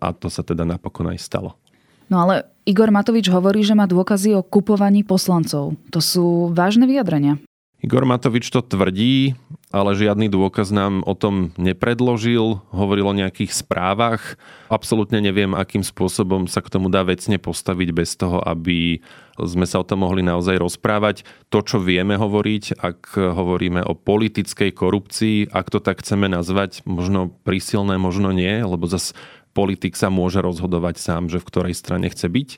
a 0.00 0.08
to 0.16 0.32
sa 0.32 0.40
teda 0.40 0.64
napokon 0.64 1.12
aj 1.12 1.20
stalo. 1.20 1.60
No 2.08 2.24
ale 2.24 2.48
Igor 2.64 2.88
Matovič 2.88 3.28
hovorí, 3.28 3.60
že 3.60 3.76
má 3.76 3.84
dôkazy 3.84 4.32
o 4.32 4.40
kupovaní 4.40 5.04
poslancov. 5.04 5.76
To 5.92 6.00
sú 6.00 6.48
vážne 6.48 6.88
vyjadrenia. 6.88 7.36
Igor 7.84 8.08
Matovič 8.08 8.48
to 8.48 8.64
tvrdí, 8.64 9.36
ale 9.68 9.92
žiadny 9.92 10.32
dôkaz 10.32 10.72
nám 10.72 11.04
o 11.04 11.12
tom 11.12 11.52
nepredložil. 11.60 12.64
Hovoril 12.72 13.12
o 13.12 13.18
nejakých 13.20 13.52
správach. 13.52 14.40
Absolútne 14.72 15.20
neviem, 15.20 15.52
akým 15.52 15.84
spôsobom 15.84 16.48
sa 16.48 16.64
k 16.64 16.72
tomu 16.72 16.88
dá 16.88 17.04
vecne 17.04 17.36
postaviť 17.36 17.88
bez 17.92 18.16
toho, 18.16 18.40
aby 18.40 19.04
sme 19.36 19.68
sa 19.68 19.84
o 19.84 19.88
tom 19.88 20.00
mohli 20.00 20.24
naozaj 20.24 20.64
rozprávať. 20.64 21.28
To, 21.52 21.60
čo 21.60 21.76
vieme 21.76 22.16
hovoriť, 22.16 22.80
ak 22.80 23.20
hovoríme 23.20 23.84
o 23.84 23.92
politickej 23.92 24.72
korupcii, 24.72 25.52
ak 25.52 25.68
to 25.68 25.76
tak 25.76 26.00
chceme 26.00 26.24
nazvať, 26.24 26.88
možno 26.88 27.36
prísilné, 27.44 28.00
možno 28.00 28.32
nie, 28.32 28.64
lebo 28.64 28.88
zas 28.88 29.12
politik 29.52 29.92
sa 30.00 30.08
môže 30.08 30.40
rozhodovať 30.40 30.96
sám, 30.96 31.28
že 31.28 31.36
v 31.36 31.48
ktorej 31.52 31.76
strane 31.76 32.08
chce 32.08 32.32
byť. 32.32 32.50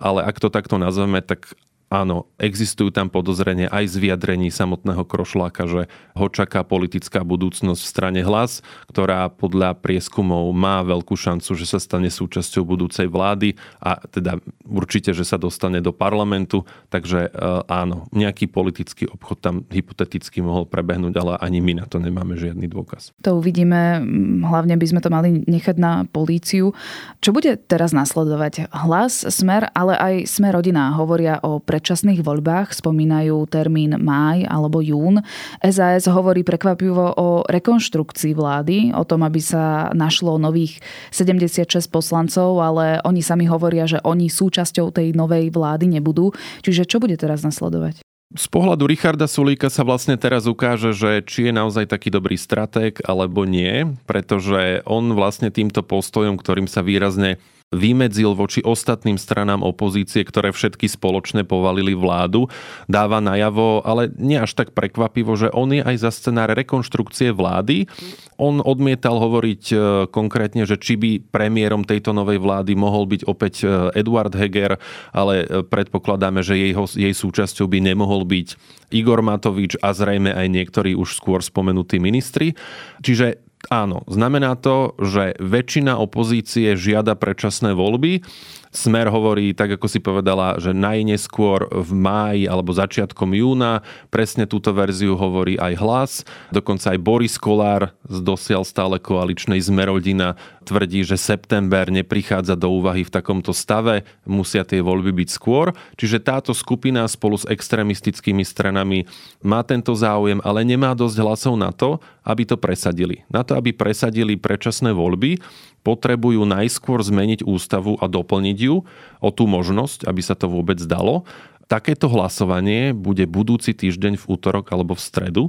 Ale 0.00 0.24
ak 0.24 0.40
to 0.40 0.48
takto 0.48 0.80
nazveme, 0.80 1.20
tak 1.20 1.52
áno, 1.92 2.32
existujú 2.40 2.88
tam 2.88 3.12
podozrenie 3.12 3.68
aj 3.68 3.92
z 3.92 3.96
vyjadrení 4.00 4.48
samotného 4.48 5.04
Krošláka, 5.04 5.68
že 5.68 5.92
ho 6.16 6.26
čaká 6.32 6.64
politická 6.64 7.20
budúcnosť 7.20 7.80
v 7.84 7.92
strane 7.92 8.20
hlas, 8.24 8.64
ktorá 8.88 9.28
podľa 9.28 9.76
prieskumov 9.76 10.48
má 10.56 10.80
veľkú 10.80 11.12
šancu, 11.12 11.52
že 11.52 11.68
sa 11.68 11.76
stane 11.76 12.08
súčasťou 12.08 12.64
budúcej 12.64 13.12
vlády 13.12 13.60
a 13.84 14.00
teda 14.08 14.40
určite, 14.64 15.12
že 15.12 15.28
sa 15.28 15.36
dostane 15.36 15.84
do 15.84 15.92
parlamentu. 15.92 16.64
Takže 16.88 17.28
e, 17.28 17.30
áno, 17.68 18.08
nejaký 18.16 18.48
politický 18.48 19.04
obchod 19.12 19.38
tam 19.44 19.54
hypoteticky 19.68 20.40
mohol 20.40 20.64
prebehnúť, 20.64 21.12
ale 21.20 21.32
ani 21.44 21.60
my 21.60 21.84
na 21.84 21.86
to 21.90 22.00
nemáme 22.00 22.40
žiadny 22.40 22.64
dôkaz. 22.72 23.12
To 23.20 23.36
uvidíme, 23.36 24.00
hlavne 24.48 24.80
by 24.80 24.86
sme 24.88 25.00
to 25.04 25.12
mali 25.12 25.44
nechať 25.44 25.76
na 25.76 26.08
políciu. 26.08 26.72
Čo 27.20 27.36
bude 27.36 27.60
teraz 27.60 27.92
nasledovať? 27.92 28.72
Hlas, 28.72 29.28
smer, 29.28 29.68
ale 29.76 29.98
aj 29.98 30.14
smer 30.30 30.56
rodina 30.56 30.94
hovoria 30.96 31.42
o 31.42 31.58
pre 31.58 31.81
predčasných 31.82 32.22
voľbách, 32.22 32.78
spomínajú 32.78 33.42
termín 33.50 33.98
máj 33.98 34.46
alebo 34.46 34.78
jún. 34.78 35.18
SAS 35.58 36.06
hovorí 36.06 36.46
prekvapivo 36.46 37.18
o 37.18 37.42
rekonštrukcii 37.50 38.38
vlády, 38.38 38.94
o 38.94 39.02
tom, 39.02 39.26
aby 39.26 39.42
sa 39.42 39.90
našlo 39.90 40.38
nových 40.38 40.78
76 41.10 41.90
poslancov, 41.90 42.62
ale 42.62 43.02
oni 43.02 43.18
sami 43.18 43.50
hovoria, 43.50 43.90
že 43.90 43.98
oni 44.06 44.30
súčasťou 44.30 44.94
tej 44.94 45.10
novej 45.18 45.50
vlády 45.50 45.98
nebudú. 45.98 46.30
Čiže 46.62 46.86
čo 46.86 47.02
bude 47.02 47.18
teraz 47.18 47.42
nasledovať? 47.42 47.98
Z 48.32 48.46
pohľadu 48.48 48.86
Richarda 48.86 49.26
Sulíka 49.26 49.66
sa 49.68 49.82
vlastne 49.82 50.14
teraz 50.14 50.46
ukáže, 50.46 50.94
že 50.94 51.20
či 51.26 51.50
je 51.50 51.52
naozaj 51.52 51.90
taký 51.90 52.14
dobrý 52.14 52.38
stratég 52.38 53.02
alebo 53.04 53.42
nie, 53.42 53.90
pretože 54.06 54.86
on 54.86 55.18
vlastne 55.18 55.50
týmto 55.50 55.82
postojom, 55.82 56.38
ktorým 56.38 56.70
sa 56.70 56.80
výrazne 56.80 57.42
vymedzil 57.72 58.36
voči 58.36 58.60
ostatným 58.60 59.16
stranám 59.16 59.64
opozície, 59.64 60.20
ktoré 60.22 60.52
všetky 60.52 60.86
spoločne 60.86 61.42
povalili 61.42 61.96
vládu, 61.96 62.46
dáva 62.86 63.18
najavo, 63.24 63.80
ale 63.82 64.12
nie 64.20 64.36
až 64.36 64.52
tak 64.52 64.76
prekvapivo, 64.76 65.34
že 65.34 65.48
on 65.50 65.72
je 65.72 65.80
aj 65.80 65.96
za 66.04 66.10
scenár 66.12 66.52
rekonštrukcie 66.52 67.32
vlády. 67.32 67.88
On 68.36 68.60
odmietal 68.60 69.16
hovoriť 69.16 69.62
e, 69.72 69.76
konkrétne, 70.12 70.68
že 70.68 70.76
či 70.76 71.00
by 71.00 71.32
premiérom 71.32 71.88
tejto 71.88 72.12
novej 72.12 72.36
vlády 72.38 72.76
mohol 72.76 73.08
byť 73.08 73.22
opäť 73.24 73.54
e, 73.64 73.66
Eduard 73.96 74.34
Heger, 74.36 74.76
ale 75.16 75.34
e, 75.42 75.64
predpokladáme, 75.64 76.44
že 76.44 76.60
jeho, 76.60 76.84
jej 76.90 77.14
súčasťou 77.16 77.64
by 77.70 77.78
nemohol 77.80 78.28
byť 78.28 78.48
Igor 78.92 79.24
Matovič 79.24 79.80
a 79.80 79.96
zrejme 79.96 80.34
aj 80.36 80.46
niektorí 80.52 80.92
už 80.92 81.16
skôr 81.16 81.40
spomenutí 81.40 81.96
ministri. 81.96 82.52
Čiže 83.00 83.51
Áno, 83.70 84.02
znamená 84.10 84.58
to, 84.58 84.98
že 84.98 85.38
väčšina 85.38 85.94
opozície 85.94 86.74
žiada 86.74 87.14
predčasné 87.14 87.78
voľby 87.78 88.26
Smer 88.72 89.12
hovorí, 89.12 89.52
tak 89.52 89.76
ako 89.76 89.84
si 89.84 90.00
povedala, 90.00 90.56
že 90.56 90.72
najneskôr 90.72 91.68
v 91.68 91.90
máji 91.92 92.48
alebo 92.48 92.72
začiatkom 92.72 93.36
júna. 93.36 93.84
Presne 94.08 94.48
túto 94.48 94.72
verziu 94.72 95.12
hovorí 95.12 95.60
aj 95.60 95.72
hlas. 95.76 96.12
Dokonca 96.48 96.96
aj 96.96 96.98
Boris 97.04 97.36
Kolár 97.36 97.92
z 98.08 98.24
dosiaľ 98.24 98.64
stále 98.64 98.96
koaličnej 98.96 99.60
Zmerodina 99.60 100.40
tvrdí, 100.64 101.04
že 101.04 101.20
september 101.20 101.92
neprichádza 101.92 102.56
do 102.56 102.72
úvahy 102.72 103.04
v 103.04 103.12
takomto 103.12 103.52
stave, 103.52 104.08
musia 104.24 104.64
tie 104.64 104.80
voľby 104.80 105.20
byť 105.20 105.28
skôr. 105.28 105.76
Čiže 106.00 106.24
táto 106.24 106.56
skupina 106.56 107.04
spolu 107.10 107.36
s 107.36 107.44
extrémistickými 107.44 108.40
stranami 108.40 109.04
má 109.44 109.60
tento 109.66 109.92
záujem, 109.92 110.40
ale 110.40 110.64
nemá 110.64 110.96
dosť 110.96 111.16
hlasov 111.20 111.54
na 111.60 111.74
to, 111.74 112.00
aby 112.24 112.46
to 112.46 112.56
presadili. 112.56 113.26
Na 113.28 113.42
to, 113.42 113.58
aby 113.58 113.74
presadili 113.74 114.38
predčasné 114.38 114.94
voľby, 114.94 115.42
potrebujú 115.82 116.46
najskôr 116.46 117.02
zmeniť 117.02 117.42
ústavu 117.46 117.98
a 117.98 118.06
doplniť 118.06 118.58
ju 118.58 118.86
o 119.18 119.28
tú 119.34 119.44
možnosť, 119.50 120.06
aby 120.06 120.22
sa 120.22 120.38
to 120.38 120.46
vôbec 120.50 120.78
dalo. 120.82 121.26
Takéto 121.66 122.10
hlasovanie 122.10 122.94
bude 122.94 123.26
budúci 123.26 123.74
týždeň 123.74 124.18
v 124.18 124.24
útorok 124.30 124.70
alebo 124.70 124.94
v 124.94 125.02
stredu. 125.02 125.44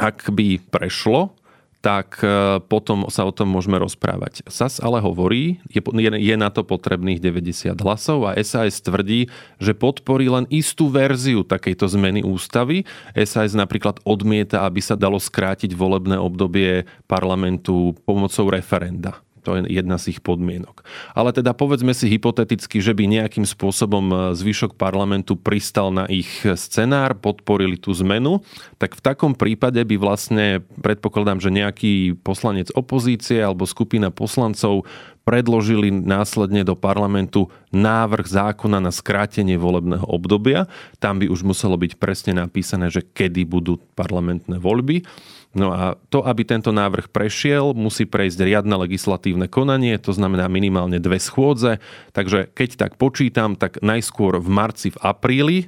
Ak 0.00 0.28
by 0.32 0.60
prešlo, 0.72 1.36
tak 1.82 2.22
e, 2.22 2.62
potom 2.62 3.10
sa 3.10 3.26
o 3.26 3.34
tom 3.34 3.50
môžeme 3.50 3.74
rozprávať. 3.76 4.46
SAS 4.46 4.78
ale 4.78 5.02
hovorí, 5.02 5.58
je, 5.66 6.34
na 6.38 6.48
to 6.48 6.62
potrebných 6.62 7.18
90 7.18 7.74
hlasov 7.82 8.30
a 8.30 8.38
SAS 8.38 8.78
tvrdí, 8.78 9.28
že 9.58 9.74
podporí 9.74 10.30
len 10.30 10.46
istú 10.48 10.88
verziu 10.88 11.42
takejto 11.42 11.90
zmeny 11.90 12.22
ústavy. 12.22 12.86
SAS 13.26 13.58
napríklad 13.58 13.98
odmieta, 14.06 14.62
aby 14.62 14.78
sa 14.78 14.94
dalo 14.94 15.18
skrátiť 15.18 15.74
volebné 15.74 16.16
obdobie 16.22 16.86
parlamentu 17.10 17.98
pomocou 18.06 18.46
referenda 18.46 19.18
To 19.42 19.58
je 19.58 19.66
jedna 19.68 19.98
z 19.98 20.14
ich 20.14 20.20
podmienok. 20.22 20.86
Ale 21.18 21.34
teda 21.34 21.50
povedzme 21.52 21.90
si 21.92 22.06
hypoteticky, 22.06 22.78
že 22.78 22.94
by 22.94 23.10
nejakým 23.10 23.42
spôsobom 23.42 24.04
e, 24.08 24.16
zvyšok 24.38 24.78
parlamentu 24.78 25.34
pristal 25.34 25.90
na 25.90 26.06
ich 26.06 26.30
scenár, 26.44 27.18
podporili 27.18 27.74
tú 27.74 27.90
zmenu, 27.98 28.40
tak 28.78 28.94
v 28.94 29.02
takom 29.02 29.32
prípade 29.34 29.82
by 29.82 29.96
vlastne, 29.98 30.62
predpokladám, 30.78 31.42
že 31.42 31.50
nejaký 31.50 31.92
poslanec 32.22 32.70
opozície 32.72 33.42
alebo 33.42 33.66
skupina 33.66 34.14
poslancov 34.14 34.86
predložili 35.22 35.94
následne 35.94 36.66
do 36.66 36.74
parlamentu 36.74 37.46
návrh 37.70 38.26
zákona 38.26 38.82
na 38.82 38.90
skrátenie 38.90 39.54
volebného 39.54 40.02
obdobia. 40.06 40.66
Tam 40.98 41.22
by 41.22 41.30
už 41.30 41.46
muselo 41.46 41.78
byť 41.78 41.98
presne 41.98 42.42
napísané, 42.42 42.90
že 42.90 43.06
kedy 43.06 43.46
budú 43.46 43.78
parlamentné 43.94 44.58
voľby. 44.58 45.06
No 45.52 45.68
a 45.68 46.00
to, 46.08 46.24
aby 46.24 46.48
tento 46.48 46.72
návrh 46.72 47.12
prešiel, 47.12 47.76
musí 47.76 48.08
prejsť 48.08 48.40
riadne 48.40 48.72
legislatívne 48.80 49.52
konanie, 49.52 50.00
to 50.00 50.16
znamená 50.16 50.48
minimálne 50.48 50.96
dve 50.96 51.20
schôdze. 51.20 51.76
Takže 52.16 52.48
keď 52.56 52.80
tak 52.80 52.92
počítam, 52.96 53.60
tak 53.60 53.84
najskôr 53.84 54.40
v 54.40 54.48
marci, 54.48 54.88
v 54.96 54.98
apríli, 55.04 55.58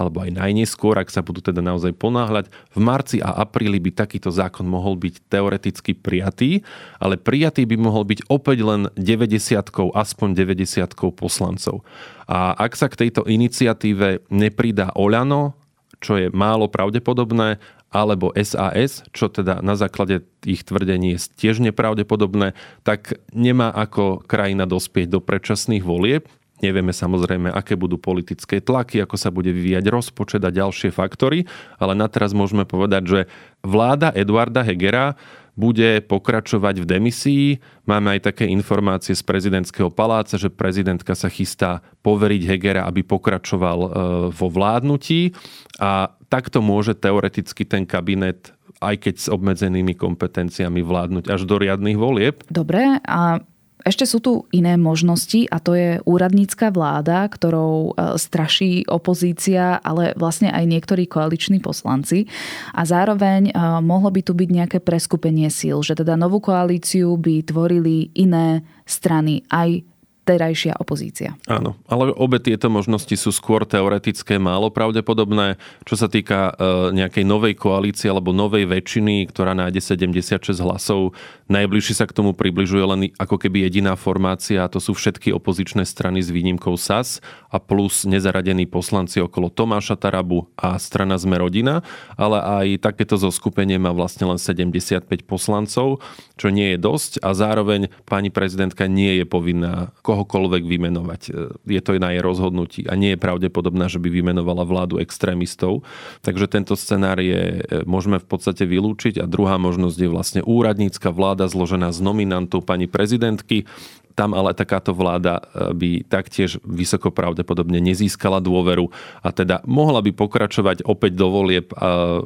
alebo 0.00 0.24
aj 0.24 0.32
najneskôr, 0.32 0.96
ak 0.96 1.12
sa 1.12 1.20
budú 1.20 1.44
teda 1.44 1.60
naozaj 1.60 1.92
ponáhľať, 1.92 2.48
v 2.72 2.78
marci 2.80 3.16
a 3.20 3.36
apríli 3.36 3.76
by 3.76 3.92
takýto 3.92 4.32
zákon 4.32 4.64
mohol 4.64 4.96
byť 4.96 5.28
teoreticky 5.28 5.92
prijatý, 5.92 6.64
ale 6.96 7.20
prijatý 7.20 7.68
by 7.68 7.76
mohol 7.76 8.08
byť 8.08 8.32
opäť 8.32 8.58
len 8.64 8.80
90 8.96 9.60
aspoň 9.92 10.28
90 10.32 10.96
poslancov. 11.12 11.84
A 12.24 12.56
ak 12.56 12.72
sa 12.80 12.88
k 12.88 13.08
tejto 13.08 13.28
iniciatíve 13.28 14.24
nepridá 14.32 14.88
Oľano, 14.96 15.59
čo 16.00 16.16
je 16.16 16.32
málo 16.32 16.66
pravdepodobné, 16.66 17.60
alebo 17.90 18.30
SAS, 18.38 19.02
čo 19.10 19.26
teda 19.26 19.58
na 19.60 19.74
základe 19.74 20.22
ich 20.46 20.62
tvrdení 20.62 21.18
je 21.18 21.26
tiež 21.36 21.58
nepravdepodobné, 21.58 22.54
tak 22.86 23.18
nemá 23.34 23.74
ako 23.74 24.22
krajina 24.24 24.64
dospieť 24.64 25.10
do 25.10 25.18
predčasných 25.18 25.82
volieb. 25.82 26.30
Nevieme 26.60 26.92
samozrejme, 26.92 27.50
aké 27.50 27.74
budú 27.74 27.96
politické 27.96 28.60
tlaky, 28.60 29.00
ako 29.02 29.16
sa 29.16 29.32
bude 29.32 29.48
vyvíjať 29.48 29.84
rozpočet 29.88 30.42
a 30.44 30.52
ďalšie 30.52 30.92
faktory, 30.92 31.48
ale 31.80 31.96
na 31.96 32.06
teraz 32.06 32.36
môžeme 32.36 32.68
povedať, 32.68 33.02
že 33.08 33.20
vláda 33.64 34.12
Eduarda 34.12 34.60
Hegera 34.60 35.16
bude 35.60 36.00
pokračovať 36.08 36.80
v 36.80 36.88
demisii. 36.88 37.46
Máme 37.84 38.16
aj 38.16 38.32
také 38.32 38.48
informácie 38.48 39.12
z 39.12 39.20
prezidentského 39.20 39.92
paláca, 39.92 40.40
že 40.40 40.48
prezidentka 40.48 41.12
sa 41.12 41.28
chystá 41.28 41.84
poveriť 42.00 42.42
Hegera, 42.48 42.88
aby 42.88 43.04
pokračoval 43.04 43.78
e, 43.84 43.88
vo 44.32 44.48
vládnutí 44.48 45.36
a 45.76 46.08
takto 46.32 46.64
môže 46.64 46.96
teoreticky 46.96 47.68
ten 47.68 47.84
kabinet 47.84 48.56
aj 48.80 48.96
keď 48.96 49.14
s 49.20 49.28
obmedzenými 49.28 49.92
kompetenciami 49.92 50.80
vládnuť 50.80 51.28
až 51.28 51.44
do 51.44 51.60
riadnych 51.60 52.00
volieb. 52.00 52.40
Dobre, 52.48 52.96
a 53.04 53.44
ešte 53.84 54.04
sú 54.04 54.18
tu 54.20 54.32
iné 54.52 54.76
možnosti 54.76 55.48
a 55.48 55.56
to 55.60 55.72
je 55.72 55.90
úradnícka 56.04 56.68
vláda, 56.68 57.24
ktorou 57.28 57.92
e, 57.96 58.16
straší 58.20 58.84
opozícia, 58.86 59.80
ale 59.80 60.12
vlastne 60.16 60.52
aj 60.52 60.64
niektorí 60.68 61.08
koaliční 61.08 61.64
poslanci. 61.64 62.28
A 62.76 62.84
zároveň 62.84 63.50
e, 63.50 63.52
mohlo 63.80 64.12
by 64.12 64.20
tu 64.20 64.32
byť 64.36 64.48
nejaké 64.48 64.78
preskupenie 64.84 65.48
síl, 65.48 65.80
že 65.80 65.96
teda 65.96 66.14
novú 66.14 66.44
koalíciu 66.44 67.16
by 67.16 67.46
tvorili 67.48 68.12
iné 68.16 68.64
strany 68.84 69.44
aj 69.48 69.84
terajšia 70.24 70.76
opozícia. 70.76 71.34
Áno, 71.48 71.80
ale 71.88 72.12
obe 72.12 72.38
tieto 72.38 72.68
možnosti 72.68 73.12
sú 73.16 73.32
skôr 73.32 73.64
teoretické, 73.64 74.36
málo 74.36 74.68
pravdepodobné. 74.68 75.56
Čo 75.88 75.96
sa 75.96 76.08
týka 76.12 76.52
e, 76.52 76.92
nejakej 76.94 77.24
novej 77.24 77.54
koalície 77.56 78.12
alebo 78.12 78.30
novej 78.30 78.68
väčšiny, 78.68 79.26
ktorá 79.32 79.56
nájde 79.56 79.80
76 79.80 80.54
hlasov, 80.60 81.16
najbližšie 81.48 81.94
sa 81.96 82.06
k 82.06 82.14
tomu 82.14 82.36
približuje 82.36 82.84
len 82.84 83.00
ako 83.16 83.40
keby 83.40 83.66
jediná 83.66 83.96
formácia, 83.96 84.62
a 84.62 84.70
to 84.70 84.78
sú 84.78 84.92
všetky 84.94 85.32
opozičné 85.32 85.88
strany 85.88 86.20
s 86.20 86.28
výnimkou 86.28 86.76
SAS 86.76 87.24
a 87.50 87.58
plus 87.58 88.04
nezaradení 88.06 88.68
poslanci 88.68 89.18
okolo 89.18 89.50
Tomáša 89.50 89.98
Tarabu 89.98 90.46
a 90.54 90.76
strana 90.78 91.18
Sme 91.18 91.40
rodina, 91.40 91.82
ale 92.14 92.38
aj 92.38 92.66
takéto 92.92 93.18
zoskupenie 93.18 93.80
má 93.80 93.90
vlastne 93.90 94.28
len 94.28 94.38
75 94.38 95.08
poslancov, 95.26 96.04
čo 96.36 96.48
nie 96.52 96.76
je 96.76 96.78
dosť 96.78 97.24
a 97.24 97.34
zároveň 97.34 97.90
pani 98.06 98.30
prezidentka 98.30 98.86
nie 98.86 99.18
je 99.18 99.24
povinná 99.26 99.90
kohokoľvek 100.10 100.62
vymenovať. 100.66 101.22
E, 101.30 101.30
je 101.70 101.80
to 101.80 101.94
na 102.02 102.10
jej 102.10 102.22
rozhodnutí 102.22 102.82
a 102.90 102.98
nie 102.98 103.14
je 103.14 103.22
pravdepodobné, 103.22 103.86
že 103.86 104.02
by 104.02 104.10
vymenovala 104.10 104.66
vládu 104.66 104.98
extrémistov. 104.98 105.86
Takže 106.26 106.50
tento 106.50 106.74
scenár 106.74 107.22
je, 107.22 107.62
e, 107.62 107.86
môžeme 107.86 108.18
v 108.18 108.26
podstate 108.26 108.66
vylúčiť 108.66 109.22
a 109.22 109.30
druhá 109.30 109.54
možnosť 109.62 109.98
je 110.02 110.10
vlastne 110.10 110.40
úradnícka 110.42 111.14
vláda 111.14 111.46
zložená 111.46 111.94
z 111.94 112.02
nominantov 112.02 112.66
pani 112.66 112.90
prezidentky, 112.90 113.70
tam 114.18 114.34
ale 114.34 114.52
takáto 114.58 114.90
vláda 114.90 115.38
e, 115.38 115.42
by 115.70 115.90
taktiež 116.10 116.58
vysoko 116.66 117.14
pravdepodobne 117.14 117.78
nezískala 117.78 118.42
dôveru 118.42 118.90
a 119.22 119.30
teda 119.30 119.62
mohla 119.70 120.02
by 120.02 120.10
pokračovať 120.10 120.82
opäť 120.82 121.14
do 121.14 121.30
volieb 121.30 121.70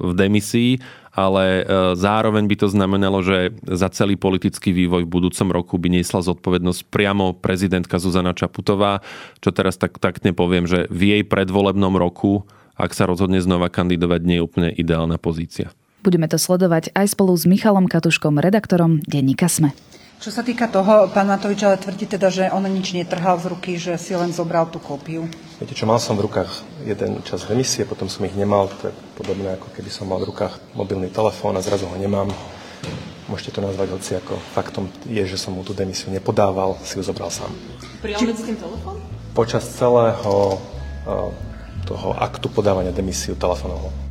v 0.00 0.12
demisii, 0.16 0.80
ale 1.14 1.62
e, 1.62 1.94
zároveň 1.94 2.44
by 2.50 2.56
to 2.58 2.68
znamenalo, 2.68 3.22
že 3.22 3.54
za 3.62 3.86
celý 3.94 4.18
politický 4.18 4.74
vývoj 4.74 5.06
v 5.06 5.12
budúcom 5.14 5.48
roku 5.54 5.74
by 5.78 5.88
niesla 5.94 6.26
zodpovednosť 6.26 6.90
priamo 6.90 7.38
prezidentka 7.38 8.02
Zuzana 8.02 8.34
Čaputová, 8.34 9.00
čo 9.38 9.54
teraz 9.54 9.78
tak, 9.78 10.02
tak 10.02 10.26
nepoviem, 10.26 10.66
že 10.66 10.90
v 10.90 11.14
jej 11.14 11.22
predvolebnom 11.22 11.94
roku, 11.94 12.42
ak 12.74 12.90
sa 12.90 13.06
rozhodne 13.06 13.38
znova 13.38 13.70
kandidovať, 13.70 14.20
nie 14.26 14.42
je 14.42 14.44
úplne 14.44 14.68
ideálna 14.74 15.16
pozícia. 15.22 15.70
Budeme 16.04 16.28
to 16.28 16.36
sledovať 16.36 16.92
aj 16.92 17.16
spolu 17.16 17.32
s 17.32 17.48
Michalom 17.48 17.88
Katuškom, 17.88 18.36
redaktorom 18.36 19.00
Denníka 19.08 19.48
Sme. 19.48 19.72
Čo 20.24 20.32
sa 20.32 20.40
týka 20.40 20.72
toho, 20.72 21.12
pán 21.12 21.28
Matovič 21.28 21.68
ale 21.68 21.76
tvrdí 21.76 22.08
teda, 22.08 22.32
že 22.32 22.48
on 22.48 22.64
nič 22.64 22.96
netrhal 22.96 23.36
z 23.36 23.44
ruky, 23.52 23.76
že 23.76 23.92
si 24.00 24.16
len 24.16 24.32
zobral 24.32 24.64
tú 24.72 24.80
kópiu. 24.80 25.28
Viete 25.60 25.76
čo, 25.76 25.84
mal 25.84 26.00
som 26.00 26.16
v 26.16 26.24
rukách 26.24 26.48
jeden 26.88 27.20
čas 27.28 27.44
remisie, 27.44 27.84
potom 27.84 28.08
som 28.08 28.24
ich 28.24 28.32
nemal, 28.32 28.72
to 28.72 28.88
je 28.88 28.96
podobné 29.20 29.52
ako 29.60 29.68
keby 29.76 29.92
som 29.92 30.08
mal 30.08 30.16
v 30.24 30.32
rukách 30.32 30.56
mobilný 30.72 31.12
telefón 31.12 31.60
a 31.60 31.60
zrazu 31.60 31.84
ho 31.84 31.96
nemám. 32.00 32.32
Môžete 33.28 33.52
to 33.52 33.68
nazvať 33.68 33.88
hoci 33.92 34.16
ako 34.16 34.40
faktom 34.56 34.88
je, 35.04 35.28
že 35.28 35.36
som 35.36 35.52
mu 35.52 35.60
tú 35.60 35.76
demisiu 35.76 36.08
nepodával, 36.08 36.80
si 36.80 36.96
ju 36.96 37.04
zobral 37.04 37.28
sám. 37.28 37.52
Prijal 38.00 38.24
medzi 38.24 38.48
tým 38.48 38.56
telefón? 38.56 38.96
Počas 39.36 39.68
celého 39.76 40.56
uh, 41.04 41.28
toho 41.84 42.16
aktu 42.16 42.48
podávania 42.48 42.96
demisiu 42.96 43.36
telefonoval. 43.36 44.03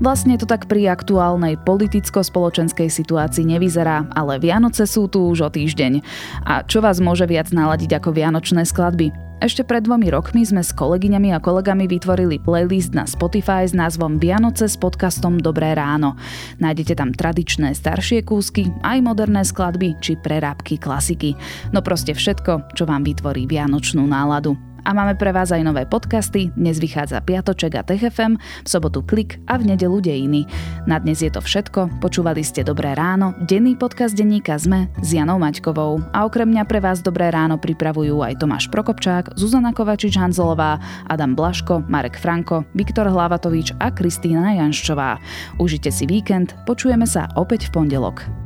Vlastne 0.00 0.40
to 0.40 0.48
tak 0.48 0.64
pri 0.64 0.88
aktuálnej 0.88 1.60
politicko-spoločenskej 1.60 2.88
situácii 2.88 3.44
nevyzerá, 3.44 4.08
ale 4.16 4.40
Vianoce 4.40 4.88
sú 4.88 5.12
tu 5.12 5.28
už 5.28 5.44
o 5.44 5.50
týždeň. 5.52 6.00
A 6.48 6.64
čo 6.64 6.80
vás 6.80 7.04
môže 7.04 7.28
viac 7.28 7.52
naladiť 7.52 8.00
ako 8.00 8.16
vianočné 8.16 8.64
skladby? 8.64 9.12
Ešte 9.44 9.60
pred 9.60 9.84
dvomi 9.84 10.08
rokmi 10.08 10.40
sme 10.40 10.64
s 10.64 10.72
kolegyňami 10.72 11.36
a 11.36 11.40
kolegami 11.40 11.84
vytvorili 11.84 12.40
playlist 12.40 12.96
na 12.96 13.04
Spotify 13.04 13.68
s 13.68 13.76
názvom 13.76 14.16
Vianoce 14.16 14.72
s 14.72 14.80
podcastom 14.80 15.36
Dobré 15.36 15.76
ráno. 15.76 16.16
Nájdete 16.60 16.96
tam 16.96 17.12
tradičné 17.12 17.76
staršie 17.76 18.24
kúsky, 18.24 18.72
aj 18.80 19.04
moderné 19.04 19.44
skladby 19.44 20.00
či 20.00 20.16
prerábky 20.16 20.80
klasiky. 20.80 21.36
No 21.76 21.84
proste 21.84 22.16
všetko, 22.16 22.72
čo 22.72 22.88
vám 22.88 23.04
vytvorí 23.04 23.44
vianočnú 23.44 24.04
náladu. 24.08 24.69
A 24.84 24.96
máme 24.96 25.12
pre 25.14 25.30
vás 25.30 25.52
aj 25.52 25.60
nové 25.60 25.84
podcasty. 25.84 26.48
Dnes 26.56 26.80
vychádza 26.80 27.20
Piatoček 27.20 27.76
a 27.76 27.82
TechFM, 27.84 28.40
v 28.40 28.68
sobotu 28.68 29.04
Klik 29.04 29.36
a 29.44 29.60
v 29.60 29.74
nedelu 29.74 30.00
Dejiny. 30.00 30.48
Na 30.88 30.96
dnes 30.96 31.20
je 31.20 31.28
to 31.28 31.44
všetko. 31.44 32.00
Počúvali 32.00 32.40
ste 32.40 32.64
Dobré 32.64 32.96
ráno, 32.96 33.36
denný 33.44 33.76
podcast 33.76 34.16
denníka 34.16 34.56
ZME 34.56 34.88
s 35.04 35.12
Janou 35.12 35.36
Maťkovou. 35.36 36.00
A 36.16 36.24
okrem 36.24 36.48
mňa 36.48 36.64
pre 36.64 36.80
vás 36.80 37.04
Dobré 37.04 37.28
ráno 37.28 37.60
pripravujú 37.60 38.24
aj 38.24 38.40
Tomáš 38.40 38.72
Prokopčák, 38.72 39.36
Zuzana 39.36 39.76
Kovačič-Hanzelová, 39.76 40.80
Adam 41.12 41.36
Blaško, 41.36 41.84
Marek 41.84 42.16
Franko, 42.16 42.64
Viktor 42.72 43.12
Hlavatovič 43.12 43.76
a 43.76 43.92
Kristýna 43.92 44.56
Janščová. 44.56 45.20
Užite 45.60 45.92
si 45.92 46.08
víkend, 46.08 46.56
počujeme 46.64 47.04
sa 47.04 47.28
opäť 47.36 47.68
v 47.68 47.84
pondelok. 47.84 48.39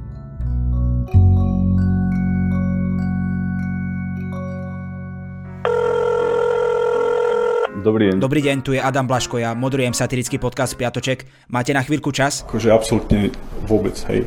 Dobrý 7.84 8.08
deň. 8.08 8.16
Dobrý 8.16 8.40
deň, 8.40 8.56
tu 8.64 8.72
je 8.72 8.80
Adam 8.80 9.04
Blaško, 9.04 9.36
ja 9.36 9.52
moderujem 9.52 9.92
satirický 9.92 10.40
podcast 10.40 10.72
Piatoček. 10.72 11.28
Máte 11.52 11.76
na 11.76 11.84
chvíľku 11.84 12.16
čas? 12.16 12.40
Akože 12.48 12.72
absolútne 12.72 13.28
vôbec, 13.68 13.92
hej. 14.08 14.24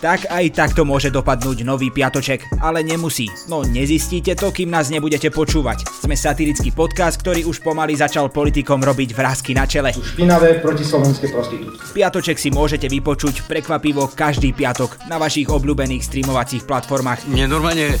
Tak 0.00 0.32
aj 0.32 0.44
takto 0.56 0.88
môže 0.88 1.12
dopadnúť 1.12 1.60
nový 1.60 1.92
piatoček, 1.92 2.56
ale 2.64 2.80
nemusí. 2.80 3.28
No 3.52 3.60
nezistíte 3.68 4.32
to, 4.32 4.48
kým 4.48 4.72
nás 4.72 4.88
nebudete 4.88 5.28
počúvať. 5.28 5.84
Sme 6.00 6.16
satirický 6.16 6.72
podcast, 6.72 7.20
ktorý 7.20 7.44
už 7.44 7.60
pomaly 7.60 8.00
začal 8.00 8.32
politikom 8.32 8.80
robiť 8.80 9.12
vrázky 9.12 9.52
na 9.52 9.68
čele. 9.68 9.92
Špinavé 9.92 10.64
protislovenské 10.64 11.28
prostitútky. 11.28 11.84
Piatoček 11.92 12.40
si 12.40 12.48
môžete 12.48 12.88
vypočuť 12.88 13.44
prekvapivo 13.44 14.08
každý 14.08 14.56
piatok 14.56 15.04
na 15.04 15.20
vašich 15.20 15.52
obľúbených 15.52 16.08
streamovacích 16.08 16.64
platformách. 16.64 17.28
Mne 17.28 17.52
normálne 17.52 18.00